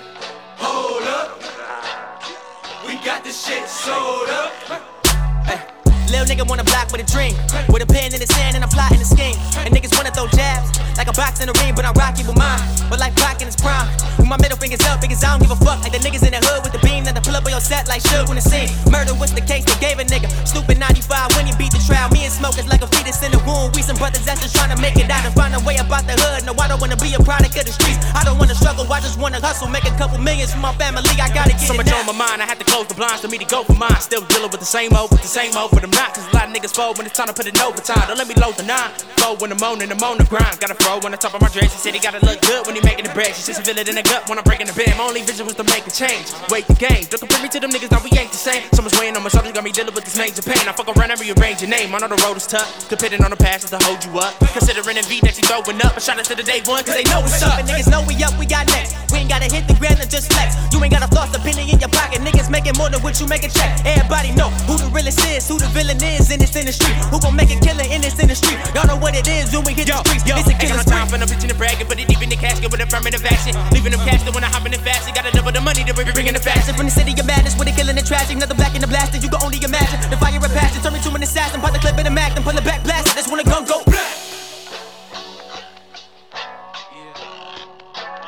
[0.57, 1.43] hold up.
[2.87, 4.53] We got this shit sold up.
[6.09, 7.37] Little nigga wanna block with a dream.
[7.69, 9.37] With a pen in his hand and I'm plotting a scheme.
[9.61, 12.37] And niggas wanna throw jabs like a box in the ring, but I'm rocky with
[12.41, 12.59] mine.
[12.89, 13.87] But like blocking his prime.
[14.17, 15.85] With my middle fingers up because I don't give a fuck.
[15.85, 17.61] Like the niggas in the hood with the beam that the pull up on your
[17.61, 18.73] set like should when the scene.
[18.89, 20.33] Murder was the case they gave a nigga.
[20.49, 22.09] Stupid 95 when you beat the trial.
[22.09, 23.69] Me and Smoke is like a fetus in the womb.
[23.77, 26.09] We some brothers that's just trying to make it out and find a way about
[26.09, 26.49] the hood.
[26.49, 28.01] No, I don't wanna be a product of the streets.
[28.17, 29.69] I don't wanna struggle, I just wanna hustle.
[29.69, 31.05] Make a couple millions for my family.
[31.21, 32.01] I gotta get So it much now.
[32.01, 34.01] on my mind, I had to close the blinds for me to go for mine.
[34.01, 36.15] Still dealing with the same old, with the same old, for I'm not.
[36.15, 38.07] Cause a lot of niggas fold when it's time to put in overtime.
[38.07, 38.95] Don't let me load the nine.
[39.19, 40.55] Flow when I'm on and I'm on the grind.
[40.63, 41.75] Gotta throw on the top of my dress.
[41.75, 43.35] She said he gotta look good when he making the bread.
[43.35, 44.95] She says feel it in the gut when I'm breaking the bed.
[44.95, 46.31] My only vision was to make a change.
[46.49, 47.03] Wait the game.
[47.11, 48.63] Don't compare me to them niggas, now we ain't the same.
[48.71, 50.63] Someone's weighing on my shoulders, got me dealing with this major pain.
[50.63, 51.91] I fuck around and rearrange your name.
[51.95, 52.89] I know the road is tough.
[52.89, 54.39] Depending on the passions to hold you up.
[54.55, 55.99] Considering the V that you throwing up.
[55.99, 57.59] I shot it to the day one, cause they know what's up.
[57.67, 58.95] Niggas know we up, we got next.
[59.11, 60.55] We ain't gotta hit the ground and just flex.
[60.71, 62.23] You ain't got a floss a penny in your pocket.
[62.23, 63.85] Niggas making Order what you make a check.
[63.85, 66.89] Everybody know who the realest is, who the villain is in this industry.
[67.13, 68.57] Who gon' make a killer in this industry?
[68.73, 70.25] Y'all know what it is when we hit yo, the streets.
[70.25, 70.81] Yo, it's a killer.
[70.81, 73.21] Ain't no time for no bitchin' and bragging, but it even the casket with affirmative
[73.29, 73.53] action.
[73.77, 75.05] Leaving them cashed when I hop in the fast.
[75.13, 76.73] Gotta double the money to bring, bring in the fashion.
[76.81, 78.41] From the city of madness, where they killing the tragic.
[78.41, 80.01] Another black in the blasting, you can only imagine.
[80.09, 81.61] The fire and passion, turn me to an assassin.
[81.61, 83.13] Pop the clip in the Mac, then pull it back, blast.
[83.13, 84.17] That's when the gun go black.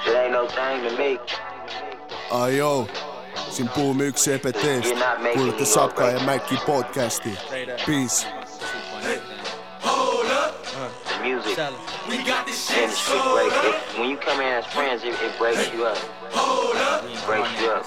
[0.05, 1.16] It ain't no time to me.
[2.29, 3.10] Ayo
[3.61, 4.94] siin Buum üks EPT-st,
[5.35, 7.38] kuulate Sapka ja Maci podcasti.
[7.87, 8.27] Peace.
[11.23, 11.59] Music.
[12.09, 12.88] We got this shit
[13.35, 13.53] break.
[13.53, 15.99] It, when you come in as friends, it, it breaks you up.
[17.05, 17.85] It breaks you up.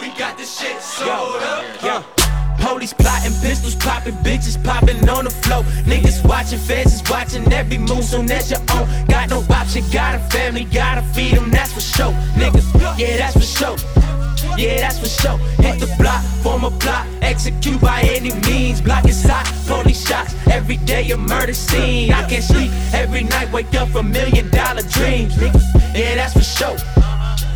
[0.00, 1.64] We got this shit sold up.
[1.82, 2.02] Yeah.
[2.58, 5.62] Police plotting, pistols popping, bitches popping on the floor.
[5.88, 8.86] Niggas watching, feds is watching every move, soon as your own.
[9.06, 12.12] Got no option, got a family, gotta feed them, that's for sure.
[12.36, 14.09] Niggas, yeah, that's for sure.
[14.56, 15.38] Yeah, that's for sure.
[15.62, 18.80] Hit the block, form a plot, execute by any means.
[18.80, 20.34] Block is hot, police shots.
[20.48, 22.12] Every day a murder scene.
[22.12, 25.36] I can't sleep every night, wake up from million dollar dreams.
[25.94, 26.76] Yeah, that's for sure.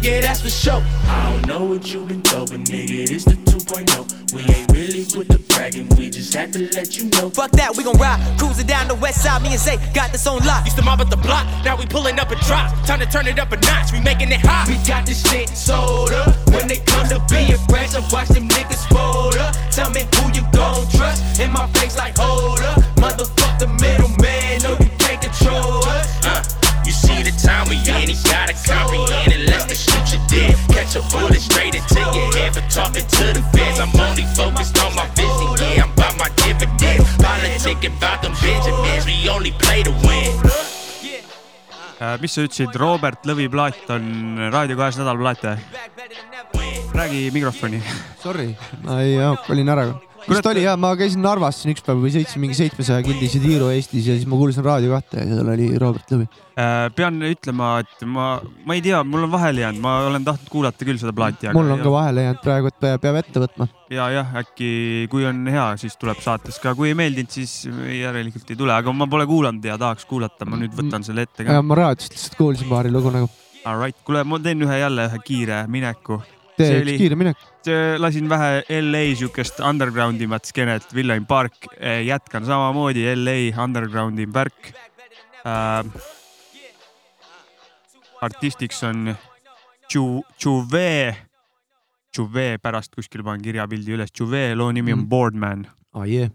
[0.05, 0.83] Yeah, that's for sure.
[1.09, 3.89] I don't know what you been told, but nigga, this the 2.0.
[4.37, 7.31] We ain't really with the bragging, we just had to let you know.
[7.31, 8.21] Fuck that, we gon' ride.
[8.37, 10.67] Cruising down the west side, me and Zay got this on lock.
[10.67, 12.69] Used to mob at the block, now we pulling up a drop.
[12.85, 14.69] Time to turn it up a notch, we making it hot.
[14.69, 16.37] We got this shit sold up.
[16.53, 19.57] When they come to being fresh, I watch them niggas fold up.
[19.73, 21.41] Tell me who you gon' trust.
[21.41, 22.77] In my face like hold up.
[23.01, 26.27] Motherfuck the middleman, no you can't control us.
[26.29, 26.45] Uh,
[26.85, 29.49] you see the time we in, he gotta comprehend it.
[29.49, 29.74] Let's the shoot you
[30.35, 30.55] dead.
[30.75, 33.79] Catch a bullet straight into your head for talking to the feds.
[33.79, 37.07] I'm only focused on my vision, yeah, I'm about my dividends.
[37.23, 40.33] Politicking about them Benjamins, we only play to win.
[42.03, 44.05] Äh, mis sa ütlesid, Robert Lõvi plaat on
[44.53, 45.85] Raadio kahes nädalaplaat või?
[46.95, 47.83] räägi mikrofoni.
[48.23, 49.15] Sorry, ma ei,
[49.49, 49.87] olin ära.
[50.29, 53.41] Mis ta oli ja ma käisin Narvas siin üks päev või sõitsin mingi seitsmesaja kildise
[53.43, 56.29] tiiru Eestis ja siis ma kuulasin Raadio kahte ja seal oli Robert Lõvi.
[56.55, 58.27] Äh, pean ütlema, et ma,
[58.65, 61.73] ma ei tea, mul on vahele jäänud, ma olen tahtnud kuulata küll seda plaati, mul
[61.75, 63.69] on ka vahele jäänud praegu, et pe- peab ette võtma.
[63.93, 64.71] ja jah, äkki
[65.13, 67.65] kui on hea, siis tuleb saates ka, kui ei meeldinud, siis
[67.99, 71.47] järelikult ei tule, aga ma pole kuulanud ja tahaks kuulata, ma nüüd võtan selle ette
[71.47, 71.65] ka ja.
[71.65, 73.31] ma raadiost lihtsalt kuulsin paari lugu nagu.
[73.65, 76.21] Alright, kuule, ma teen ühe jälle ühe kiire mineku.
[76.57, 77.37] Tee üks kiire minek.
[77.99, 81.67] lasin vähe LA siukest underground imat skeenet, Villain Park,
[82.07, 84.73] jätkan samamoodi LA undergroundi värk
[85.45, 85.85] äh,.
[88.23, 89.15] artistiks on
[89.95, 91.17] Ju-, Juve,
[92.17, 95.09] Juve pärast kuskil panen kirjapildi üles, Juve, loo nimi on Mm.
[95.09, 95.67] Boardman.
[95.95, 96.31] aa jee.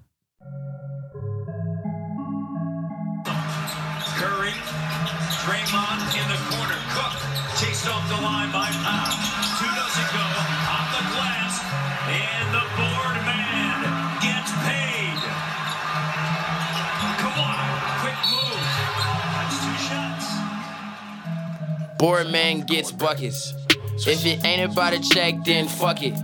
[4.19, 4.53] Curry,
[5.45, 6.08] Draymond
[21.99, 23.53] Board man gets buckets.
[24.07, 26.17] If it ain't about a check, then fuck it.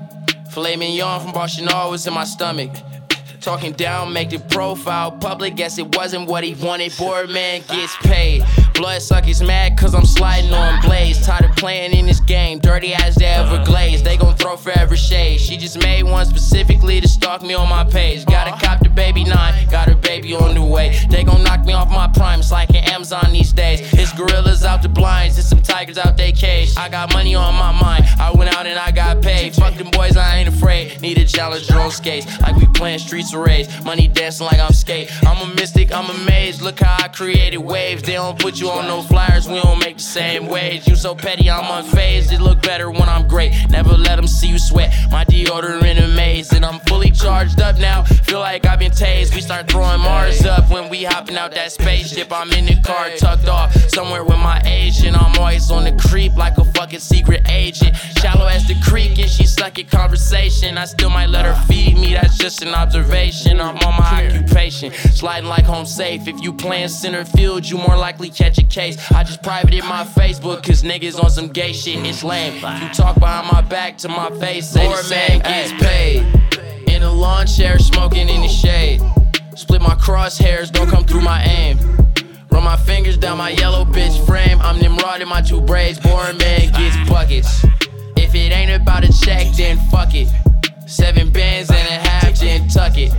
[0.50, 2.72] Filet mignon from Barcelona was in my stomach.
[3.42, 5.58] Talking down, make the profile public.
[5.58, 6.96] Guess it wasn't what he wanted.
[6.98, 8.46] Board man gets paid.
[8.76, 11.26] Blood suckers mad cause I'm sliding on blades.
[11.26, 12.60] Tired of playing in this game.
[12.60, 14.04] Dirty as they ever glaze.
[14.04, 15.40] They gon' throw forever shade.
[15.40, 18.26] She just made one specifically to stalk me on my page.
[18.26, 18.66] Gotta uh-huh.
[18.66, 19.66] cop the baby nine.
[19.70, 21.00] Got her baby on the way.
[21.10, 22.40] They gon' knock me off my prime.
[22.40, 23.80] It's like an Amazon these days.
[23.94, 25.38] It's gorillas out the blinds.
[25.38, 26.76] It's some tigers out they cage.
[26.78, 28.06] I got money on my mind.
[28.20, 29.56] I went out and I got paid.
[29.56, 31.00] Fuck them boys, I ain't afraid.
[31.02, 32.26] Need a challenge, on skates.
[32.42, 33.68] Like we playing streets of rage.
[33.86, 35.10] Money dancing like I'm skate.
[35.26, 36.62] I'm a mystic, I'm amazed.
[36.62, 38.04] Look how I created waves.
[38.04, 39.48] They don't put you on no flyers.
[39.48, 40.88] We don't make the same wage.
[40.88, 42.32] You so petty, I'm unfazed.
[42.32, 43.54] It look better when I'm great.
[43.70, 44.94] Never let them see you sweat.
[45.12, 46.52] My deodorant in a maze.
[46.52, 48.04] And I'm fully charged up now.
[48.04, 49.36] Feel like I've been tased.
[49.36, 52.32] We start throwing Mars up when we hopping out that spaceship.
[52.32, 55.16] I'm in the car tucked off somewhere with my Asian.
[55.16, 57.96] I'm always on the creep like a fucking secret agent.
[58.20, 60.78] Shallow as the creek and she stuck in conversation.
[60.78, 62.14] I still might let her feed me.
[62.14, 63.60] That's just an observation.
[63.60, 64.92] I'm on my occupation.
[64.94, 66.28] Sliding like home safe.
[66.28, 69.12] If you playing center field, you more likely catch a case.
[69.12, 72.06] I just privated my Facebook cause niggas on some gay shit.
[72.06, 72.56] It's lame.
[72.56, 75.42] You talk behind my back to my face, say the same.
[75.42, 76.26] gets paid.
[76.88, 79.02] In a lawn chair, smoking in the shade.
[79.56, 81.78] Split my crosshairs, don't come through my aim.
[82.52, 84.60] Run my fingers down my yellow bitch frame.
[84.62, 86.00] I'm Nimrod in my two braids.
[86.00, 87.66] Boring man gets buckets.
[88.18, 90.30] If it ain't about a check, then fuck it.
[90.88, 93.12] Seven bands and a half, then tuck it.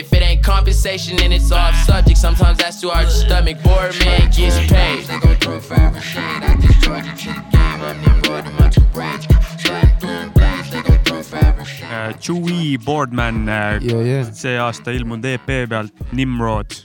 [0.00, 2.18] If it ain't compensation, then it's off subject.
[2.18, 3.56] Sometimes that's too hard to stomach.
[3.62, 5.04] Bored man gets paid.
[5.08, 6.42] They gon' throw forever shade.
[6.42, 7.80] I just charge it to the game.
[7.88, 9.24] I'm Nimrod in my two braids.
[9.62, 10.68] Sliding through blades.
[10.70, 12.10] They gon' throw forever shade.
[12.10, 14.24] äh, Chewy Boardman äh, Ja, ja.
[14.34, 16.76] see aasta ilmunud EP pealt Nimrod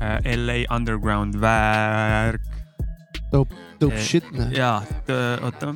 [0.00, 2.40] äh, LA Underground värk.
[3.32, 4.24] Dope, dope shit.
[4.56, 4.82] ja,
[5.42, 5.74] oota,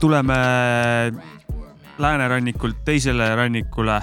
[0.00, 0.34] tuleme
[1.98, 4.00] läänerannikult teisele rannikule.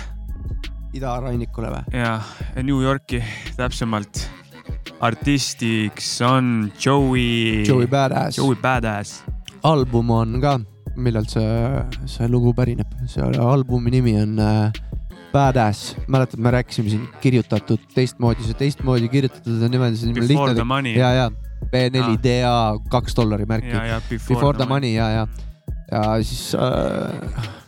[0.98, 1.84] Idarannikule või?
[1.94, 2.18] ja
[2.64, 3.22] New Yorki
[3.58, 4.26] täpsemalt.
[5.00, 7.64] artistiks on Joey.
[7.68, 8.38] Joey Badass.
[8.38, 9.24] Joey Badass.
[9.64, 10.60] album on ka,
[10.96, 14.80] millalt see, see lugu pärineb, selle albumi nimi on äh,
[15.34, 20.96] Badass, mäletad, me rääkisime siin kirjutatud teistmoodi, see teistmoodi kirjutatud on niimoodi, Before the money.
[20.98, 21.30] ja, ja
[21.70, 22.56] B4DA
[22.90, 23.70] kaks dollari märki
[24.10, 25.28] Before Before the the money ja, ja,
[25.92, 27.59] ja siis äh,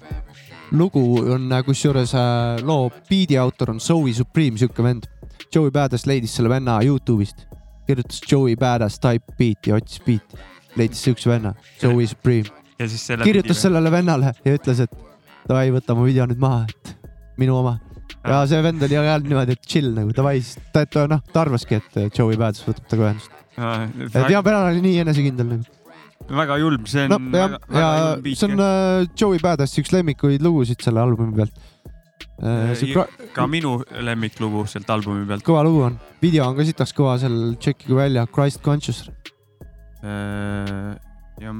[0.71, 1.01] lugu
[1.33, 5.07] on äh, kusjuures äh, loo biidi autor on Zoe Supreme, sihuke vend.
[5.51, 7.45] Joey Badass leidis selle venna Youtube'ist,
[7.87, 10.39] kirjutas Joey Badass type beat ja otsis beat'i,
[10.79, 12.51] leidis siukse venna, Zoe Supreme.
[12.79, 13.27] ja siis selle.
[13.27, 13.61] kirjutas.
[13.61, 14.93] sellele vennale ja ütles, et
[15.49, 16.93] davai, võta mu video nüüd maha, et
[17.41, 17.75] minu oma.
[18.23, 21.43] ja see vend oli ka niimoodi, et chill nagu davai, siis ta, et noh, ta
[21.43, 23.37] arvaski, et Joey Badass võtab temaga ühendust.
[24.07, 25.80] et ja vennal oli nii enesekindel nagu.
[26.29, 28.37] Väga julm, see no on ja väga,, ja beat.
[28.37, 31.53] see on äh, Joey Badassi üks lemmikuid lugusid selle albumi pealt.
[32.77, 35.43] see kra- ka minu lemmiklugu sealt albumi pealt.
[35.47, 39.05] kõva lugu on, video on ka sitaks kõva, seal tšekkige välja, Christ Conscious.
[40.03, 40.95] Äh,
[41.41, 41.53] jah.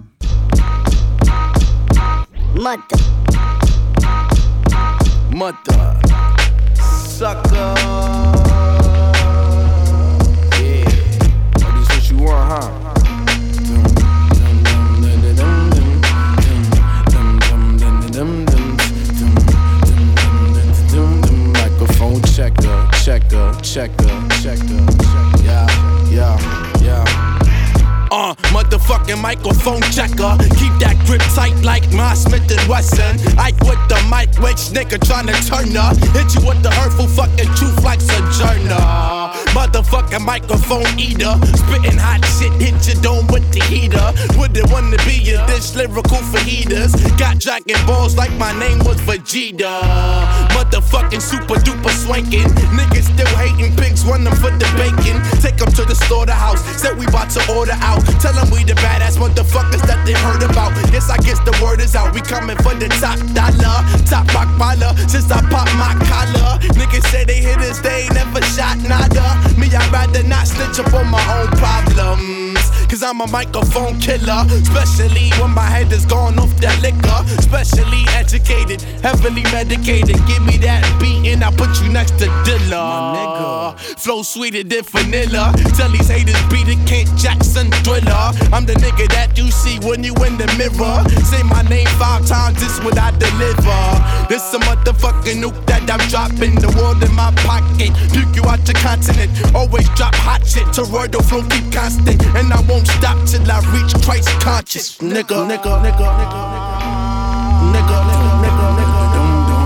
[2.61, 2.99] Mother.
[5.33, 5.99] Mother.
[7.07, 7.73] Sucker.
[10.59, 10.89] Yeah.
[11.55, 12.80] This what you want, huh?
[23.29, 25.43] Checker, checker, checker, checker.
[25.43, 25.67] Yeah,
[26.09, 27.37] yeah, yeah.
[28.11, 30.37] Uh, motherfucking microphone checker.
[30.59, 33.17] Keep that grip tight like my Smith and Wesson.
[33.37, 35.95] Ike with the mic, which nigga tryna turn up.
[36.15, 39.20] Hit you with the hurtful fucking truth like Sojourner.
[39.51, 41.35] Motherfucking microphone eater.
[41.59, 44.07] Spitting hot shit, hit your dome with the heater.
[44.39, 46.95] Wouldn't wanna be a dish lyrical for heaters.
[47.19, 49.83] Got dragon balls like my name was Vegeta.
[50.55, 52.47] Motherfucking super duper swanking.
[52.71, 55.19] Niggas still hating pigs, run them for the bacon.
[55.43, 56.63] Take them to the slaughterhouse.
[56.79, 57.99] Said we about to order out.
[58.23, 60.71] Tell them we the badass motherfuckers that they heard about.
[60.95, 62.15] Yes, I guess the word is out.
[62.15, 63.83] We coming for the top dollar.
[64.07, 64.95] Top rock baller.
[65.11, 66.59] Since I popped my collar.
[66.79, 69.40] Niggas say they hit us, they ain't never shot nada.
[69.57, 72.50] Me, I'd rather not snitch up on my own problems.
[72.91, 74.43] Cause I'm a microphone killer.
[74.51, 77.23] Especially when my head is gone off that liquor.
[77.39, 80.19] Especially educated, heavily medicated.
[80.27, 83.15] Give me that beat and I put you next to Dilla.
[83.15, 85.53] nigga Flow sweeter than vanilla.
[85.77, 88.35] Tell these haters beat it, Kent Jackson thriller.
[88.51, 90.99] I'm the nigga that you see when you in the mirror.
[91.23, 94.27] Say my name five times, this what I deliver.
[94.27, 96.55] This a motherfucking nuke that I'm dropping.
[96.59, 97.95] The world in my pocket.
[98.11, 99.31] Puke you out your continent.
[99.55, 100.67] Always drop hot shit.
[100.75, 102.21] Toroidal flow keep constant.
[102.35, 104.97] And I won't won't stop till I reach Christ conscious.
[104.97, 106.41] Nigga, nigga, nigga, nigga,
[107.73, 109.61] nigga, nigga, nigga, nigga, nigga.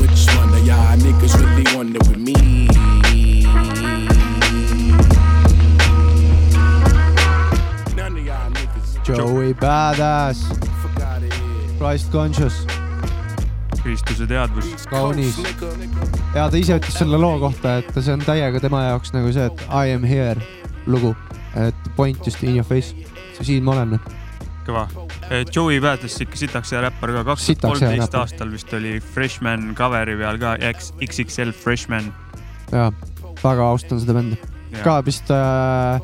[0.00, 2.34] Which one of y'all niggas really wonder with me?
[9.04, 10.38] Joey Badass.
[11.78, 12.75] Christ conscious.
[13.86, 14.86] Kristuse teadvus.
[14.90, 15.36] kaunis.
[16.34, 19.46] ja ta ise ütles selle loo kohta, et see on täiega tema jaoks nagu see,
[19.46, 20.42] et I am here
[20.90, 21.12] lugu,
[21.54, 22.96] et point just in your face,
[23.38, 23.94] siin ma olen.
[24.66, 24.88] kõva.
[25.54, 30.18] Joey Badass ikka sitaks hea räppar ka, kaks tuhat kolmteist aastal vist oli Freshman cover'i
[30.18, 32.10] peal ka X, XXL Freshman.
[32.74, 32.90] ja
[33.38, 34.40] väga austan seda bändi.
[34.82, 36.02] Ka vist äh,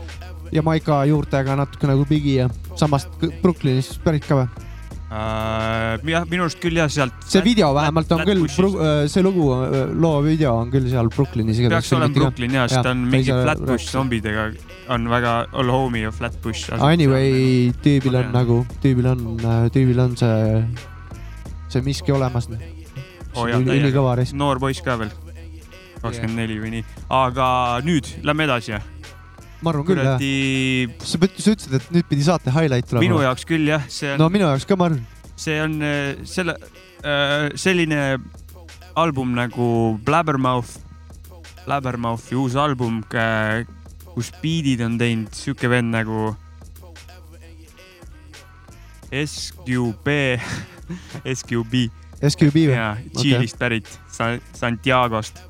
[0.55, 3.11] Jamaica juurtega natuke nagu Biggie ja samast
[3.43, 4.71] Brooklynist pärit ka või?
[5.13, 7.17] jah, minu arust küll jah, sealt.
[7.29, 8.45] see video vähemalt on küll,
[9.11, 9.49] see lugu,
[10.01, 11.61] loo video on küll seal Brooklynis.
[11.69, 13.91] peaks olema Brooklyn ja, sest ta on mingi Flatbush.
[13.93, 14.47] zombidega
[14.93, 16.73] on väga all homie ja Flatbush.
[16.81, 19.27] Anyway, tüübil on nagu, tüübil on,
[19.75, 20.63] tüübil on see,
[21.73, 22.49] see miski olemas.
[23.35, 23.49] oh,.
[23.49, 24.39] ülikõva täiega.
[24.39, 25.13] noor poiss ka veel,
[26.01, 26.89] kakskümmend neli või nii,
[27.23, 27.47] aga
[27.85, 28.81] nüüd lähme edasi.
[29.63, 30.19] Ma arvan küll jah.
[31.07, 33.07] sa sa ütlesid, et nüüd pidi saate highlight tulema.
[33.07, 34.23] minu jaoks küll jah, see on.
[34.23, 35.03] no minu jaoks ka, ma arvan.
[35.39, 36.57] see on äh, selle,
[37.59, 38.03] selline
[38.99, 40.77] album nagu Blabbermouth,
[41.65, 43.01] Blabbermouthi uus album,
[44.13, 46.33] kus beat'id on teinud sihuke vend nagu
[49.13, 50.09] SQB,
[51.29, 51.87] SQB.
[52.23, 52.77] SQB või?
[52.77, 52.95] jaa.
[53.13, 53.89] Tšiilist pärit,
[54.57, 55.43] Santiagost.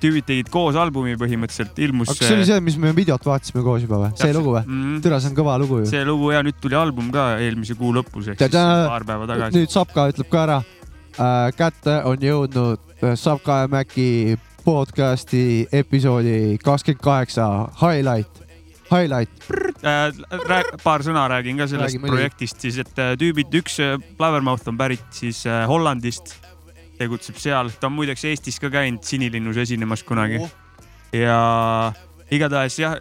[0.00, 2.08] Tüübid tegid koos albumi põhimõtteliselt, ilmus.
[2.08, 4.12] kas see oli see, mis me videot vaatasime koos juba või?
[4.16, 5.00] see lugu või Mhm.
[5.04, 5.86] türa, see on kõva lugu ju.
[5.90, 9.58] see lugu ja nüüd tuli album ka eelmise kuu lõpus ehk siis paar päeva tagasi.
[9.58, 11.52] nüüd Sapka ütleb ka ära äh,.
[11.56, 17.46] kätte on jõudnud äh, Sapka ja Mäki podcasti episoodi kakskümmend kaheksa
[17.82, 18.30] highlight,
[18.90, 19.30] highlight.
[19.84, 20.12] äh,
[20.84, 22.16] paar sõna räägin ka sellest Räägi muidugi.
[22.16, 26.36] projektist siis, et äh, tüübid, üks äh, Blabbermouth on pärit siis äh, Hollandist,
[27.02, 30.40] tegutseb seal, ta on muideks Eestis ka käinud Sinilinnus esinemas kunagi.
[31.12, 31.92] Ja
[32.32, 32.96] igatahes jah,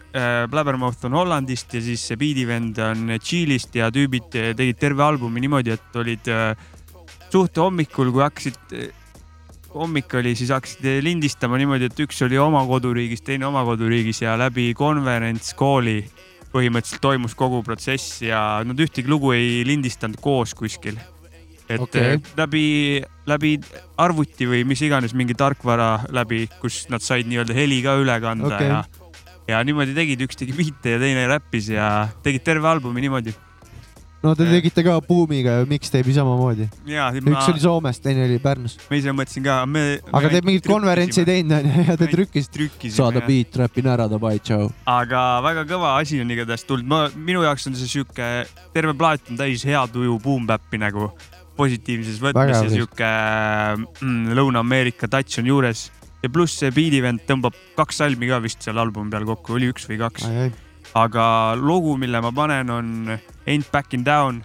[0.51, 5.43] Blabbermouth on Hollandist ja siis see beativend on Tšiilist ja tüübid äh, tegid terve albumi
[5.45, 6.49] niimoodi, et olid äh,
[7.31, 8.75] suht hommikul, kui hakkasid,
[9.71, 14.35] hommik oli, siis hakkasid lindistama niimoodi, et üks oli oma koduriigis, teine oma koduriigis ja
[14.39, 16.01] läbi konverents kooli
[16.51, 20.99] põhimõtteliselt toimus kogu protsess ja nad ühtegi lugu ei lindistanud koos kuskil.
[21.75, 22.17] Et okay.
[22.37, 22.65] läbi,
[23.29, 23.55] läbi
[24.01, 28.55] arvuti või mis iganes mingi tarkvara läbi, kus nad said nii-öelda heli ka üle kanda
[28.55, 28.71] okay.
[28.71, 28.81] ja,
[29.51, 31.87] ja niimoodi tegid, üks tegi biite ja teine räppis ja
[32.25, 33.33] tegid terve albumi niimoodi.
[34.21, 36.67] no te tegite ka Buumiga ju mixtape'i samamoodi.
[36.89, 38.77] ja üks oli Soomes, teine oli Pärnus.
[38.89, 39.85] ma ise mõtlesin ka, me.
[40.13, 42.93] aga te mingit konverentsi ei teinud onju ja te trükkisite.
[42.93, 43.27] saada jah.
[43.27, 44.69] beat, räpin ära, davai, tšau.
[44.85, 48.31] aga väga kõva asi on igatahes tulnud, ma, minu jaoks on see sihuke,
[48.75, 51.11] terve plaat on täis hea tuju boom-bap'i nagu
[51.61, 53.09] positiivses võtmes ja sihuke
[54.01, 55.87] mm, Lõuna-Ameerika touch on juures
[56.21, 59.87] ja pluss see beat'ivend tõmbab kaks salmi ka vist seal albumi peal kokku, oli üks
[59.89, 60.27] või kaks.
[60.97, 61.25] aga
[61.57, 63.11] lugu, mille ma panen, on
[63.47, 64.43] Ain't Backing Down,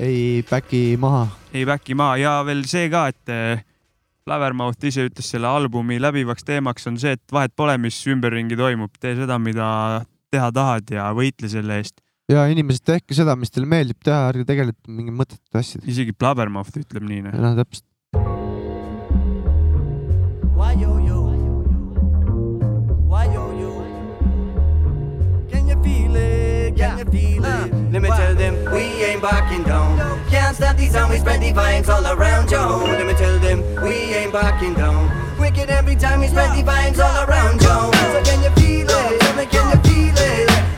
[0.00, 1.26] ei back'i maha.
[1.52, 3.64] ei back'i maa ja veel see ka, et eh,
[4.26, 8.94] Lavermouth ise ütles selle albumi läbivaks teemaks on see, et vahet pole, mis ümberringi toimub,
[9.02, 9.66] tee seda, mida
[10.32, 11.98] teha tahad ja võitle selle eest.
[12.32, 15.90] Ja inimesed, tehke seda, mis teile meeldib teha, ärge tegelege mingi mõttetute asjadega.
[15.92, 17.26] isegi Blabbermouth ütleb nii.
[17.32, 17.86] noh, täpselt.
[20.56, 21.20] Why yo yo?
[23.10, 23.72] Why yo yo?
[25.50, 26.76] Can you feel it?
[26.76, 27.74] Can you feel it?
[27.92, 29.98] Let me tell them we ain't backing down.
[30.30, 32.84] Can't stop these we spread the vibes all around yo.
[32.86, 35.10] Let me tell them we ain't backing down.
[35.38, 37.90] Wicked every time we spread the vibes all around yo.
[38.14, 39.50] So can you feel it?
[39.50, 40.71] Can you feel it?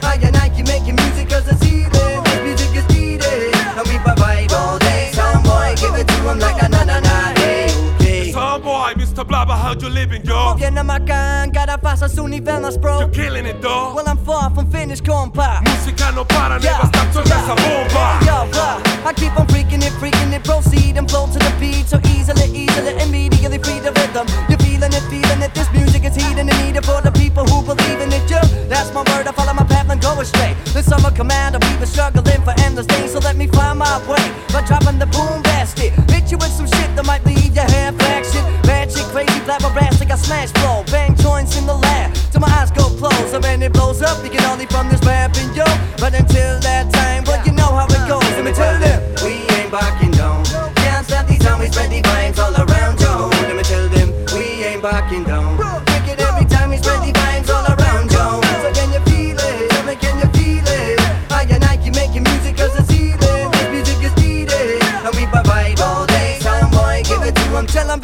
[8.95, 9.27] Tomboy, Mr.
[9.27, 10.55] Blabber, how you living, yo?
[10.55, 13.01] Viene macán, cara pasa su niveles, bro.
[13.01, 13.95] You're killing it, dog.
[13.97, 15.63] Well, I'm far from finished, compa.
[15.65, 18.21] Música no para, nigga, stop to esa bomba.
[18.25, 21.87] Yo, uh, I keep on freaking it, freaking it, proceed and flow to the beat
[21.87, 24.27] so easily, easily, immediately free the rhythm.
[24.49, 25.55] You're feeling it, feeling it.
[25.55, 28.31] This music is heating and needed for the people who believe in it.
[28.31, 29.27] Yo, that's my word.
[29.27, 30.55] I follow my path and go astray.
[30.73, 34.25] The summer commander, we've been struggling for endless days, so let me find my way
[34.53, 35.93] by dropping the boom basket.
[36.11, 37.44] Hit you with some shit that might leave
[40.17, 40.85] Smash flow.
[40.93, 43.31] Bang joints in the lab till my eyes go closed.
[43.31, 45.65] So when it blows up, we can only from this rapping, yo.
[45.99, 48.23] But until that time, well, you know how it goes.
[48.23, 50.04] Let me tell them, we ain't backing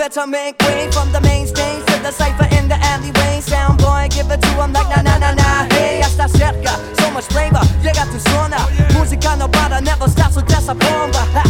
[0.01, 3.39] better make way from the main stage to the cipher in the alleyway.
[3.43, 5.49] Sound boy, give it to 'em like na na na na.
[5.75, 7.65] Hey, hasta cerca, so much flavor.
[7.85, 8.61] Llega tu zona.
[8.97, 11.23] Música no para, never stops, so that's a bomba.
[11.35, 11.43] Ha,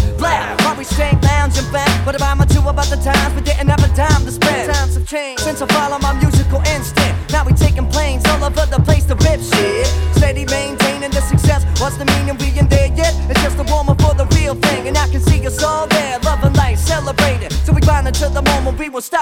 [0.62, 1.92] while we straight lounging back.
[2.04, 4.74] What about my two about the times we didn't have a time to spend?
[4.74, 7.19] Times have changed since I follow my musical instinct.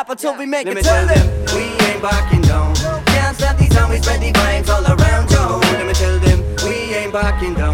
[0.09, 1.45] Stop until we make Let it me tell them.
[1.55, 2.75] We ain't backing down.
[3.07, 5.59] Can't stop these and we spread the vibes all around, yo.
[5.73, 7.68] Let me tell them we ain't backing down.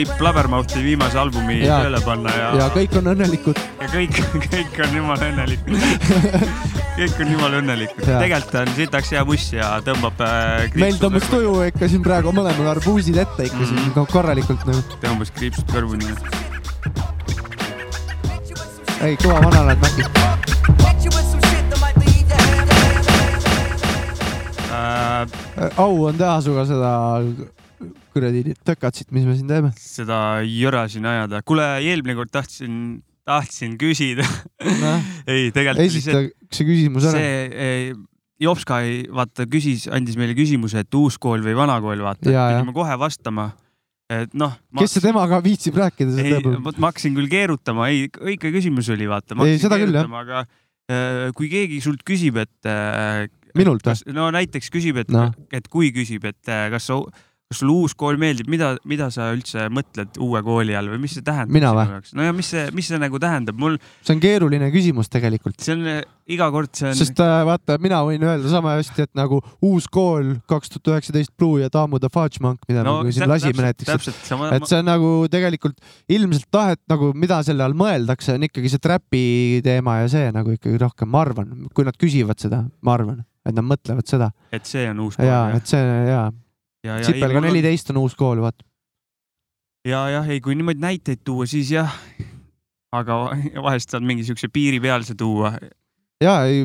[0.00, 1.82] Võib Blabbermouthi viimase albumi Jaa.
[1.84, 3.58] tööle panna ja, ja kõik on õnnelikud.
[3.80, 4.20] ja kõik,
[4.54, 5.74] kõik on jumala õnnelikud.
[7.00, 8.04] kõik on jumala õnnelikud.
[8.08, 12.72] Tegelikult on sitaks hea buss ja tõmbab äh, meil tõmbas tuju ikka siin praegu mõlemal
[12.76, 14.06] arbuusid ette ikka siin Mhm.
[14.12, 14.82] korralikult nagu.
[15.04, 16.08] tõmbas kriipsud kõrvuni.
[19.00, 20.08] ei, kõva vana oled Mäkki.
[21.00, 21.30] Your
[25.60, 26.90] Äh, au on teha sinuga seda
[28.14, 29.72] kuradi tökatsit, mis me siin teeme.
[29.80, 31.42] seda jõra siin ajada.
[31.46, 34.26] kuule, eelmine kord tahtsin, tahtsin küsida
[34.82, 35.10] Noh.
[35.30, 36.22] ei, tegelikult esita
[36.52, 37.20] see küsimus ära.
[37.20, 37.98] see
[38.40, 42.94] Jopskai vaata küsis, andis meile küsimuse, et uus kool või vana kool, vaata, pidime kohe
[43.00, 43.50] vastama.
[44.10, 44.54] et noh.
[44.80, 49.06] kes see temaga viitsib rääkida, ei, vot ma hakkasin küll keerutama, ei, õige küsimus oli,
[49.10, 49.36] vaata.
[49.44, 50.08] Ei, seda küll, jah.
[50.22, 53.28] aga äh, kui keegi sult küsib, et äh,
[53.60, 54.16] minult või?
[54.16, 56.96] no näiteks küsib, et no., et kui küsib, et äh, kas sa,
[57.50, 61.16] kas sulle uus kool meeldib, mida, mida sa üldse mõtled uue kooli all või mis
[61.16, 61.50] see tähendab?
[61.50, 61.98] Mina või??
[62.14, 63.74] no ja mis see, mis see nagu tähendab, mul
[64.06, 65.56] see on keeruline küsimus tegelikult.
[65.58, 66.94] see on äh, iga kord see on.
[67.00, 71.32] sest äh, vaata, mina võin öelda sama hästi, et nagu uus kool kaks tuhat üheksateist
[71.34, 74.06] Blue ja Taamude Fudge Monk, mida No me siin lasime näiteks.
[74.06, 78.84] et see on nagu tegelikult ilmselt tahet nagu, mida selle all mõeldakse, on ikkagi see
[78.84, 79.24] trapi
[79.66, 83.58] teema ja see nagu ikkagi rohkem, ma arvan, kui nad küsivad seda, ma arvan, et
[83.58, 84.30] nad mõtlevad seda.
[84.54, 85.82] et see on uus kool ja, et see
[86.12, 86.28] ja,
[86.86, 88.64] Ja- ja Sipel ei, ka mul on- neliteist on uus kool, vaata.
[89.88, 91.92] ja jah, ei kui niimoodi näiteid tuua, siis jah.
[92.92, 93.16] aga
[93.62, 95.52] vahest saad mingi siukse piiripealse tuua.
[96.24, 96.64] ja ei,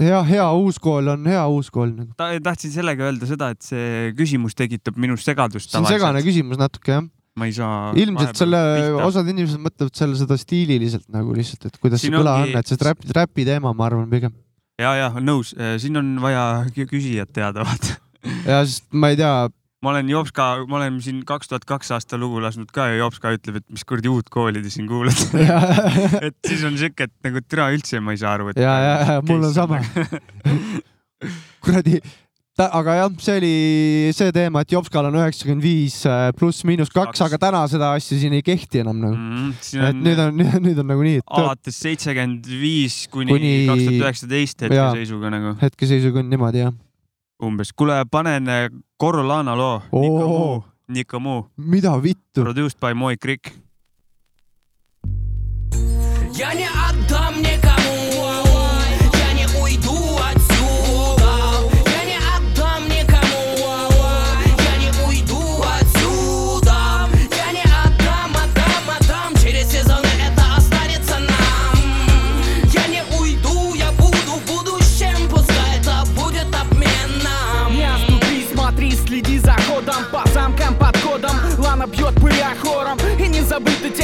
[0.00, 2.12] hea, hea uus kool on hea uus kool nagu.
[2.16, 5.70] ta, tahtsin sellega öelda seda, et see küsimus tekitab minus segadust.
[5.72, 7.02] see on segane küsimus natuke jah.
[7.36, 7.92] ma ei saa.
[7.96, 8.60] ilmselt selle,
[9.08, 12.60] osad inimesed mõtlevad selle seda stiililiselt nagu lihtsalt, et kuidas Siin see kõla ongi- on,
[12.60, 14.32] et see trap, trapi teema, ma arvan pigem.
[14.80, 17.96] ja, ja nõus, siin on vaja kü- küsijat teada, vaata.
[18.46, 19.34] Ja sest ma ei tea,
[19.82, 23.34] ma olen Jopska, ma olen siin kaks tuhat kaks aasta lugu lasknud ka ja Jopska
[23.36, 25.46] ütleb, et mis kuradi uut kooli te siin kuulate.
[26.28, 28.62] et siis on siuke, et nagu türa üldse ma ei saa aru, et.
[28.62, 29.80] ja, ja, ja mul on sama.
[31.64, 31.98] kuradi,
[32.62, 33.56] aga jah, see oli
[34.14, 35.98] see teema, et Jopskal on üheksakümmend viis
[36.38, 39.52] pluss-miinus kaks, aga täna seda asja siin ei kehti enam nagu mm,.
[39.88, 44.66] et nüüd on, nüüd on nagu nii, et alates seitsekümmend viis kuni kaks tuhat üheksateist
[44.68, 46.76] hetkeseisuga nagu hetkeseisuga on niimoodi jah
[47.41, 47.73] umbes .
[47.73, 49.81] kuule , panen äh, Corolana loo .
[49.91, 50.63] Oo.
[50.87, 52.43] Nikomu , mida vittu ?
[52.43, 53.53] produced by Moik Krik .
[56.33, 57.60] Я не отдам никому,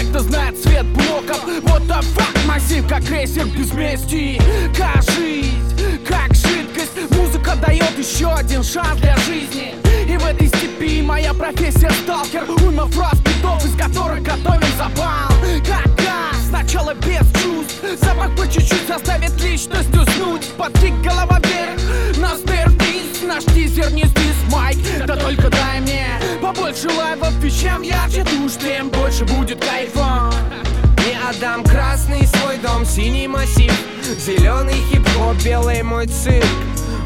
[0.09, 1.41] кто знает цвет блоков.
[1.63, 4.41] Вот the fuck, массив как крейсер без мести.
[4.77, 5.53] Кажись,
[6.07, 7.11] как жидкость.
[7.11, 9.75] Музыка дает еще один шанс для жизни.
[10.09, 12.45] И в этой степи моя профессия сталкер.
[12.49, 15.29] Уйма фраз битов, из которых готовим запал.
[15.67, 15.99] Как
[16.49, 17.77] сначала без чувств.
[18.01, 24.37] Запах по чуть-чуть заставит личность уснуть Подтик голова вверх, нас дис Наш тизер не здесь,
[24.51, 26.18] майк Да только дай мне
[26.69, 30.31] побольше лайвов И чем ярче душ, тем больше будет кайфа
[31.29, 33.73] отдам красный свой дом, синий массив
[34.25, 36.47] Зеленый хип-хоп, белый мой цирк.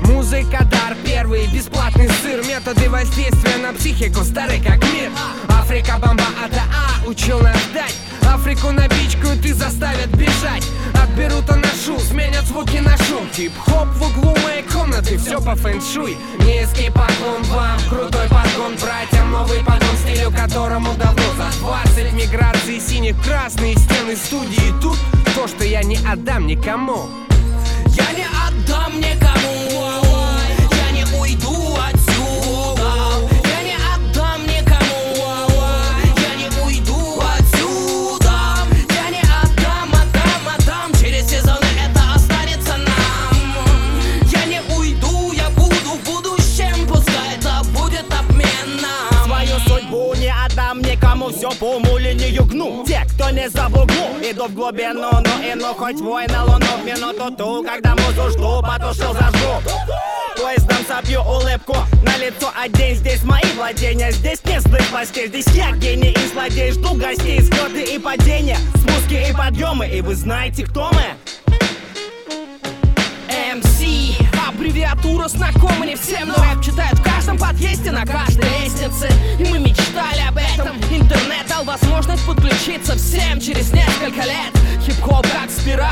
[0.05, 2.45] Музыка дар первый, бесплатный сыр.
[2.47, 5.11] Методы воздействия на психику старый как мир.
[5.49, 7.95] Африка бомба АТА учил нас ждать.
[8.33, 10.65] Африку набичкают и заставят бежать.
[10.95, 13.29] Отберут аношу, сменят звуки на шум.
[13.35, 16.17] Хип-хоп в углу моей комнаты, все по фэншуй.
[16.39, 23.21] Низкий поклон вам, крутой подгон братьям Новый подгон стилю, которому давно за 20 Миграции синих
[23.23, 24.99] красные стены студии Тут.
[25.35, 27.09] То, что я не отдам никому.
[27.87, 29.62] Я не отдам никому,
[53.33, 56.85] не за в углу Иду в глубину, ну и ну хоть вой на луну В
[56.85, 59.63] минуту ту, когда музу жду Потушил, зажгу
[60.43, 65.73] Поездом собью улыбку на лицо одень Здесь мои владения, здесь не злых властей Здесь я
[65.73, 66.73] гений и злодей.
[66.73, 69.89] Жду гостей, взлеты и падения Спуски и подъемы.
[69.89, 71.05] И вы знаете, кто мы?
[73.29, 74.32] MC
[74.63, 79.11] Аббревиатура знакома не всем, но рэп читают в каждом подъезде, на каждой лестнице.
[79.41, 80.77] И мы мечтали об этом.
[80.89, 84.53] Интернет дал возможность подключиться всем через несколько лет.
[84.87, 85.91] Хип-хоп как спираль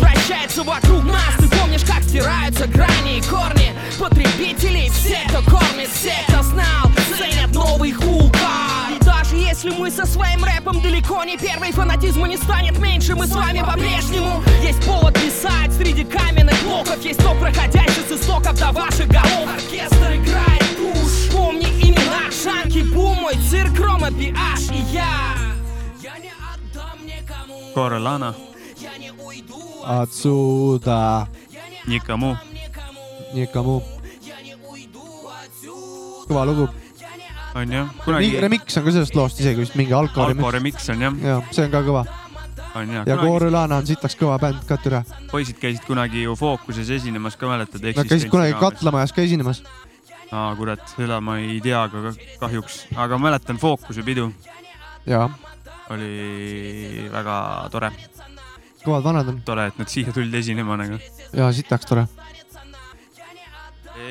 [0.00, 1.36] Вращается вокруг нас.
[1.38, 6.14] Ты помнишь, как стираются грани и корни Потребителей все, кто кормит, все,
[9.88, 14.42] мы со своим рэпом далеко не первый Фанатизма не станет меньше, мы с вами по-прежнему.
[14.62, 17.02] Есть повод писать среди каменных блоков.
[17.02, 19.48] Есть то проходящий с истоков до ваших голов.
[19.48, 22.30] Оркестр играет тушь Помни имена.
[22.30, 25.34] Шанки, Бум, мой цирк, Рома, PH и я.
[27.74, 28.34] Corolana,
[29.84, 31.28] отсюда,
[31.86, 32.36] Nikamu.
[33.32, 33.82] никому.
[36.28, 36.68] kõva lugu.
[37.58, 38.30] on ju kunagi....
[38.42, 40.42] Remix on ka sellest loost isegi vist mingi Alko remix.
[40.42, 41.20] Alko remix on jah.
[41.24, 42.04] jah, see on ka kõva.
[42.78, 45.02] ja, ja Koor Ülana on sitaks kõva bänd ka türa.
[45.32, 47.84] poisid käisid kunagi ju Fookuses esinemas ka mäletad?
[47.96, 49.62] Nad käisid kunagi Katlamajas ka esinemas.
[50.32, 54.30] aa kurat, seda ma ei tea ka kahjuks, aga mäletan Fookuse pidu.
[55.06, 55.28] jaa.
[55.90, 57.40] oli väga
[57.72, 57.92] tore.
[58.84, 59.42] kõvad vanad on.
[59.44, 61.00] tore, et nad siia tulid esinema nagu.
[61.32, 62.08] jaa, sitaks tore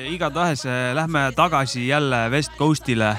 [0.06, 3.16] igatahes eh, lähme tagasi jälle West Coastile.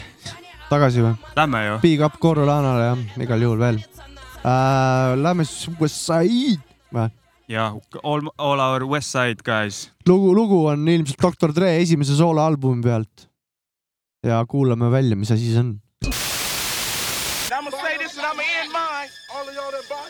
[0.70, 1.16] tagasi või?
[1.36, 1.78] Lähme ju.
[1.84, 5.16] Big up Corolanale jah, igal juhul veel uh,.
[5.20, 6.62] Lähme siis Westside
[6.96, 7.10] või?
[7.50, 9.90] jah, all, all our Westside guys.
[10.08, 13.28] lugu, lugu on ilmselt Doktor Dre esimese sooloalbumi pealt.
[14.26, 15.78] ja kuulame välja, mis asi see on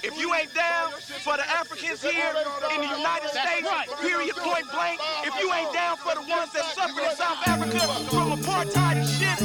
[0.10, 0.90] If you ain't down
[1.22, 2.34] for the Africans here
[2.74, 3.70] in the United States,
[4.02, 7.80] period, point blank, if you ain't down for the ones that suffered in South Africa
[8.10, 9.38] from apartheid and shit,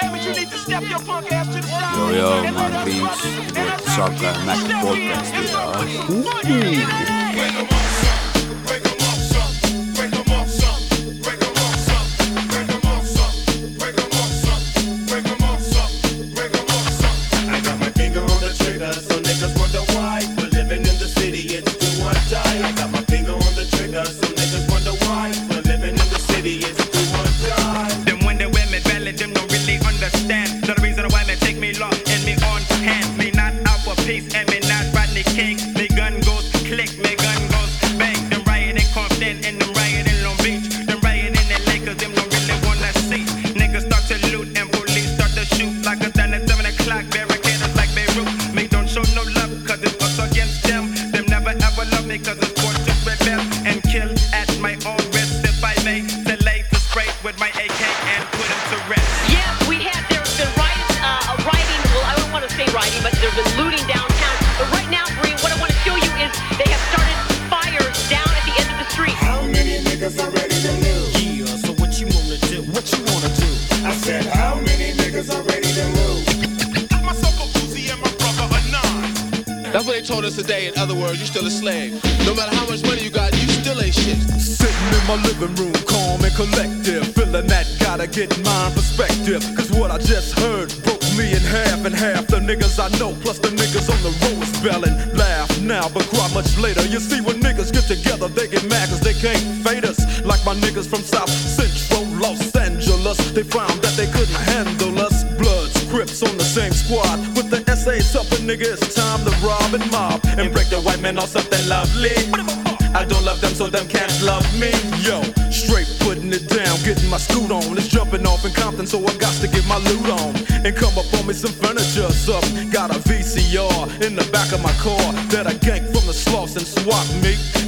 [0.00, 2.14] damn it, you need to step your punk ass to the side.
[2.14, 3.20] Yo, yo, my beats,
[3.94, 5.28] Sharp Guy Mac Podcast,
[7.68, 7.77] yeah.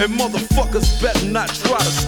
[0.01, 2.00] And motherfuckers better not try to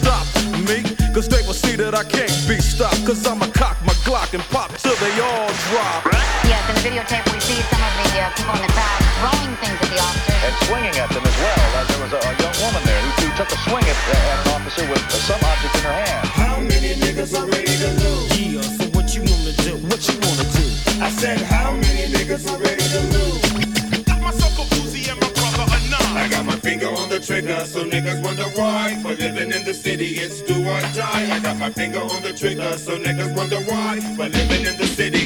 [27.82, 28.98] so niggas wonder why.
[29.02, 31.36] For living in the city, it's do or die.
[31.36, 33.98] I got my finger on the trigger, so niggas wonder why.
[34.16, 35.21] For living in the city.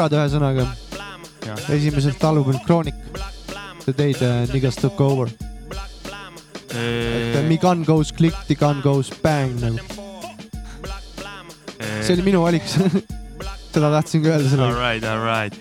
[0.00, 0.64] sõbrad, ühesõnaga.
[1.74, 2.94] esimeselt albumilt Chronic.
[3.84, 5.28] The Day the Niggas Took Over.
[6.72, 9.78] et Me gun goes click, the gun goes bang nagu.
[12.00, 12.62] see oli minu valik
[13.74, 14.76] seda tahtsin ka öelda sellega.
[14.76, 15.56] Alright, alright.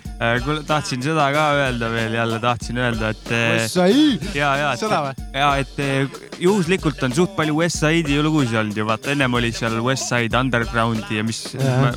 [0.45, 3.31] kuule, tahtsin seda ka öelda veel, jälle tahtsin öelda, et.
[3.69, 4.33] Side!
[4.37, 8.87] ja, ja, et, ja, et eh, juhuslikult on suht palju West Side'i lugusid olnud ju,
[8.89, 11.43] vaata ennem oli seal West Side Undergroundi ja mis,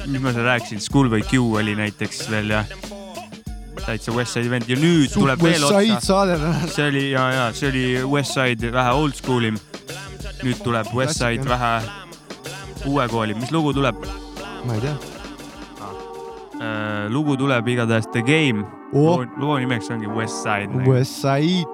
[0.07, 2.65] mis ma seal rääkisin, Schoolboy Q oli näiteks veel ja
[3.87, 6.75] täitsa West Side'i vend ja nüüd Suht tuleb veel West Side otsa.
[6.77, 9.59] see oli ja, ja see oli West Side vähe old school im.
[10.43, 11.59] nüüd tuleb West Side Klassika.
[11.59, 14.07] vähe uue kooli, mis lugu tuleb?
[14.67, 15.22] ma ei tea.
[16.63, 19.25] Äh, lugu tuleb igatahes The Game Oh.
[19.41, 20.71] loo nimeks ongi West Side.
[20.87, 21.67] West Side.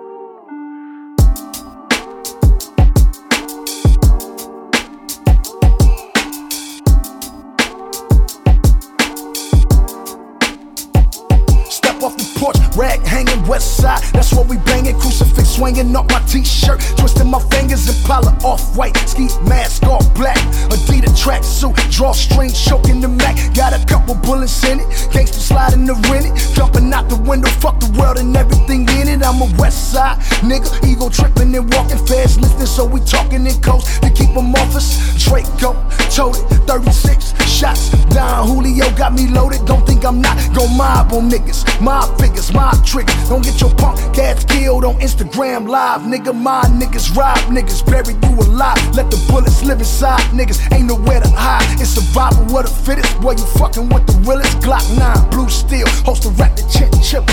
[11.71, 14.03] Step off the porch, rag hanging west side.
[14.13, 14.99] That's what we banging.
[14.99, 16.81] Crucifix swinging up my t-shirt,
[17.29, 18.97] my fingers Impala off white.
[19.09, 20.39] Ski mask all black.
[20.73, 23.37] Adidas tracksuit, drawstring choking the Mac.
[23.55, 24.87] Got a couple bullets in it.
[25.13, 26.55] Gangsta sliding the rent it.
[26.55, 29.23] Jumping out the window, fuck the world and everything in it.
[29.23, 30.69] I'm a west side nigga.
[30.89, 34.75] Ego tripping and walking fast, listening, so we talking in coast to keep them off
[34.75, 34.97] us.
[35.23, 35.75] Draco,
[36.11, 37.91] toted, 36 shots.
[38.15, 39.65] Don Julio got me loaded.
[39.67, 41.65] Don't think I'm not gon' mob on niggas.
[41.81, 43.13] Mob figures, mob tricks.
[43.29, 46.35] Don't get your punk cats killed on Instagram live, nigga.
[46.35, 48.79] My niggas rob niggas, bury you alive.
[48.95, 50.61] Let the bullets live inside niggas.
[50.73, 51.81] Ain't nowhere to hide.
[51.81, 53.21] It's survival of the fittest.
[53.21, 54.59] Boy, you fucking with the realest.
[54.61, 57.27] Glock 9, blue steel, host a rack the chin chip.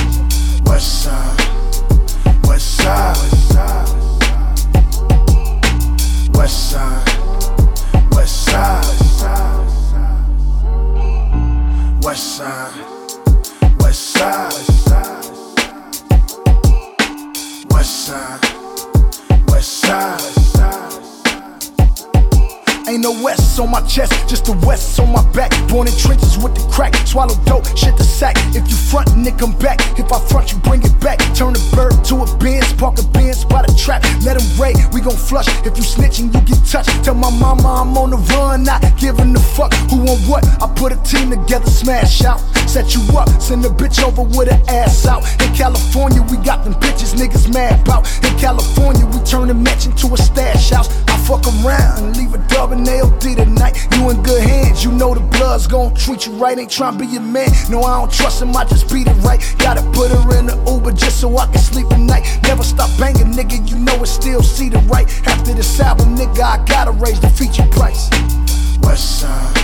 [0.66, 1.40] West side,
[2.48, 3.90] west side, west side,
[6.34, 7.06] west side,
[8.12, 8.86] west side,
[12.04, 12.74] west side,
[13.80, 15.26] west side,
[17.70, 18.65] west side.
[22.88, 25.52] Ain't no west on my chest, just the west on my back.
[25.70, 28.36] Born in trenches with the crack, swallow dope, shit the sack.
[28.54, 29.80] If you front, nigga, come back.
[29.98, 31.18] If I front, you bring it back.
[31.34, 34.04] Turn a bird to a Benz, park a Benz by the trap.
[34.24, 35.48] Let him raid, we gon' flush.
[35.66, 37.04] If you snitching, you get touched.
[37.04, 40.46] Tell my mama I'm on the run, not giving a fuck who on what.
[40.62, 42.40] I put a team together, smash out.
[42.76, 45.24] Set you up, send a bitch over with her ass out.
[45.42, 48.04] In California, we got them bitches niggas mad about.
[48.26, 50.90] In California, we turn a match into a stash house.
[51.08, 53.88] I fuck around and leave a dub and LD tonight.
[53.96, 56.60] You in good hands, you know the blood's gon' treat you right.
[56.60, 57.48] Ain't tryna be your man.
[57.70, 59.40] No, I don't trust him, I just beat it right.
[59.58, 62.28] Gotta put her in the Uber just so I can sleep at night.
[62.44, 65.08] Never stop banging, nigga, you know it still see the right.
[65.26, 68.10] After this album, nigga, I gotta raise the feature price.
[68.82, 69.56] West side,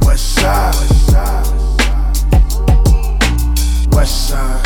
[0.00, 1.45] west side, west side,
[4.06, 4.62] west side,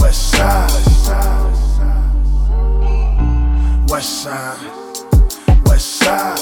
[0.00, 0.72] west side,
[3.88, 4.70] west side,
[5.68, 6.40] west side,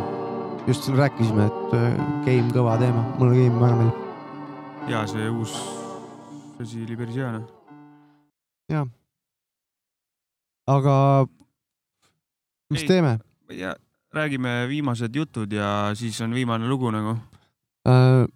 [0.68, 1.96] just siin rääkisime, et äh,
[2.26, 3.96] game kõva teema, mulle game väga meeldib.
[4.92, 5.56] ja see uus
[6.60, 7.48] asi oli päris hea noh.
[8.70, 9.01] jah.
[10.68, 10.96] Aga
[12.72, 12.88] mis Ei.
[12.88, 13.20] teeme?
[14.12, 17.16] räägime viimased jutud ja siis on viimane lugu nagu.
[17.88, 18.28] Äh,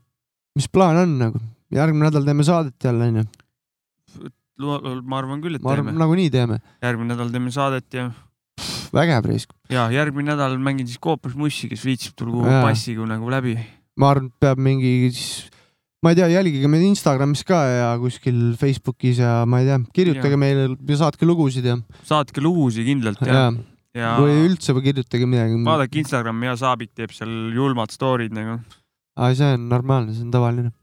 [0.55, 1.39] mis plaan on nagu?
[1.75, 3.23] järgmine nädal teeme saadet jälle onju.
[5.03, 5.99] ma arvan küll, et ma arvan, teeme.
[5.99, 6.59] nagunii teeme.
[6.81, 8.11] järgmine nädal teeme saadet ja,
[8.93, 9.53] vägev risk.
[9.69, 12.61] ja järgmine nädal mängin siis Koopras Mussi, kes viitsib, tulgu Jaa.
[12.63, 13.57] bassiga nagu läbi.
[13.97, 15.11] ma arvan, et peab mingi,
[16.05, 20.35] ma ei tea, jälgige meid Instagramis ka ja kuskil Facebookis ja ma ei tea, kirjutage
[20.35, 20.41] Jaa.
[20.41, 21.79] meile ja saatke lugusid ja.
[22.05, 23.45] saatke lugusid kindlalt ja, ja,
[23.97, 25.57] ja või üldse või kirjutage midagi.
[25.65, 28.59] vaadake Instagrami ja Saabik teeb seal julmad story'd nagu.
[29.17, 30.75] aa, see on normaalne, see on tavaline.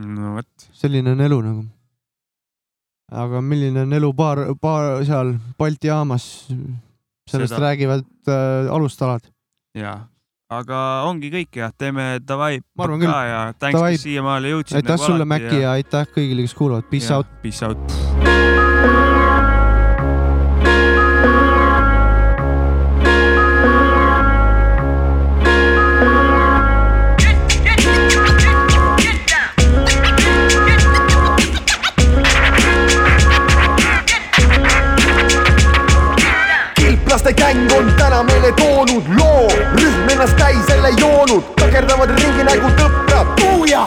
[0.00, 0.68] no vot.
[0.80, 1.66] selline on elu nagu.
[3.12, 6.30] aga milline on elu baar, baar seal Balti jaamas,
[7.28, 9.28] sellest Seda- räägivad äh, alustalad.
[9.76, 9.98] ja,
[10.58, 10.78] aga
[11.08, 12.60] ongi kõik ja teeme davai.
[12.76, 13.12] Ma arvan küll.
[13.12, 13.92] ja thanks, Davai.
[13.96, 14.80] kes siiamaale jõudsid.
[14.80, 17.30] aitäh sulle, Mäkki ja aitäh kõigile, kes kuulavad, peace out.
[17.42, 18.00] Peace out.
[36.82, 39.31] kilplaste gäng on täna meile toonud loo,
[40.22, 43.40] ennast õud takerdavad ringi nagu tõprad.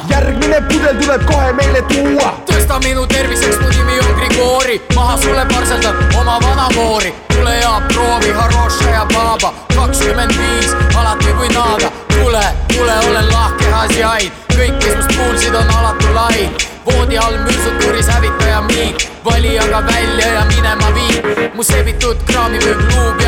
[0.09, 2.33] Järgmine pudel tuleb kohe meile tuua.
[2.49, 7.13] Tõsta minu terviseks, mu nimi on Grigori, maha sulle parseldan oma vana moori.
[7.35, 11.91] tule ja proovi Haroša ja Baba, kakskümmend viis, alati võin naada.
[12.15, 16.49] tule, tule, olen lahke asiaid, kõik, kes must kuulsid, on alatu lai
[16.85, 21.25] voodi all mürsud turis hävitaja miik, vali aga välja ja minema viib.
[21.55, 23.21] mu seebitud kraami müüb luub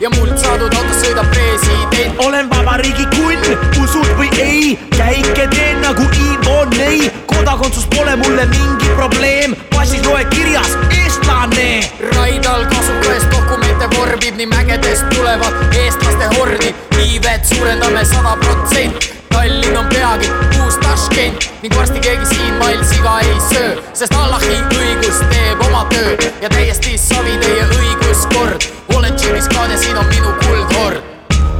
[0.00, 2.22] ja muld saadud autos sõidab president.
[2.26, 3.42] olen vabariigi kunn,
[3.82, 7.10] usud või ei, käike teen nagu Ivo Nei.
[7.26, 10.72] kodakondsus pole mulle mingi probleem, passis loe kirjas
[11.02, 11.68] eestlane.
[12.14, 16.74] Raidal kasukas dokumente vorbib nii mägedest tulevad eestlaste hordi.
[17.04, 20.30] iivet suurendame sada protsenti Tallinn on peagi
[20.62, 25.84] uus Taškent ning varsti keegi siin mail siga ei söö, sest Allahi õigus teeb oma
[25.92, 28.66] töö ja täiesti savi teie õiguskord.
[28.96, 29.14] olen
[29.52, 30.98] Khan ja siin on minu kuldhord.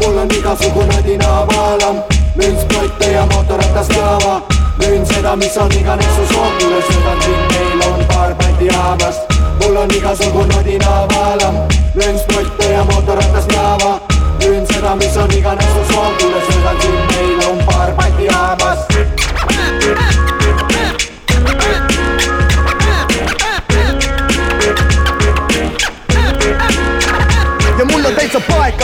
[0.02, 2.02] mul on igasugune dinavaalam,
[2.34, 4.42] müün sprotte ja mootorratast laava.
[4.78, 9.20] müün seda, mis on iganes su soov, kuule sõidan siin, meil on paar pandi haavast.
[9.62, 11.54] mul on igasugune dinavaalam,
[11.94, 14.00] müün sprotte ja mootorratast laava
[14.48, 16.12] müün seda, mis on iganes su soov,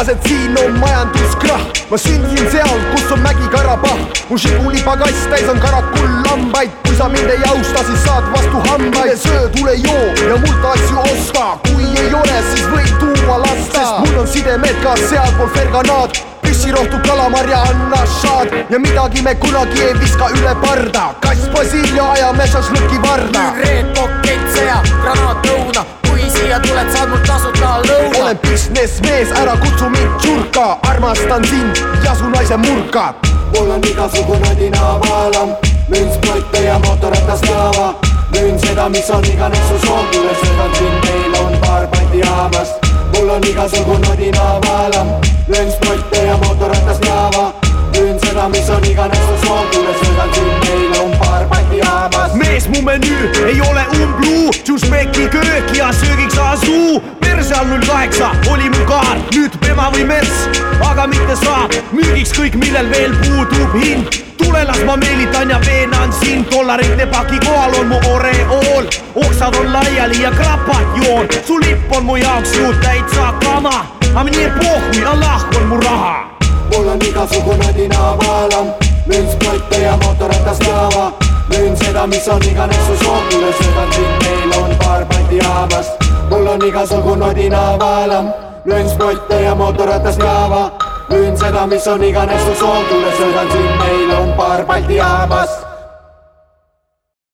[0.05, 1.65] paekas, et siin on majanduskrahh.
[1.91, 3.99] ma sündisin seal, kus on Mägi-Karabah.
[4.29, 6.71] mu Žiguli pagass täis on karakullhambaid.
[6.87, 9.17] kui sa mind ei austa, siis saad vastu hambaid.
[9.17, 11.59] söö, tule joo ja mult asju osta.
[11.69, 13.79] kui ei ole, siis võid tuua lasta.
[13.79, 19.83] sest mul on sidemed ka sealpool Ferganaat püssirohtu kalamarja anna šaad ja midagi me kunagi
[19.83, 21.15] ei viska üle parda.
[21.21, 23.53] kass Basilja ajame šašlõki varda.
[23.65, 26.04] Red Pocket sea, granaat lõuna
[26.45, 28.21] siia tuled, saad mult tasuta lõuna.
[28.21, 33.15] olen businessmees, ära kutsu mind tšurka, armastan sind ja su naise murka.
[33.55, 35.57] mul on igasugune dinavaalam,
[35.89, 37.95] müün sprotte ja mootorratast laava.
[38.37, 42.75] müün seda, mis on iganes su soov, kuule sõidan siin, meil on paar pandi jaamast.
[43.15, 45.15] mul on igasugune dinavaalam,
[45.49, 47.64] müün sprotte ja mootorratast laava
[48.01, 52.35] müün seda, mis on iganes su soov, kuule sõidan siin, meil on paar patti jaamas.
[52.35, 57.03] mees, mu menüü ei ole umbluu, Tšušmeki köök ja söögiks asuu.
[57.21, 60.49] perse all null kaheksa oli mu kaart, nüüd Pema või Mers,
[60.91, 61.69] aga mitte sa.
[61.93, 67.39] müügiks kõik, millel veel puudub hind tule las ma meelitan ja veenan sind, dollarite paki
[67.47, 68.87] kohal on mu oreool.
[69.15, 73.87] oksad on laiali ja krapat joon, su lipp on mu jaoks ju täitsa kama.
[74.15, 76.35] aga nii pohhui, Allah on mu raha
[76.71, 78.67] mul on igasugune dinavaalam,
[79.07, 81.13] müün sprotte ja mootorratast laava.
[81.51, 85.93] müün seda, mis on iganes su soov, sõidan siin, meil on paar patti jaamast.
[86.31, 88.33] mul on igasugune dinavaalam,
[88.65, 90.71] müün sprotte ja mootorratast laava.
[91.11, 92.85] müün seda, mis on iganes su soov,
[93.19, 95.64] sõidan siin, meil on paar patti jaamast.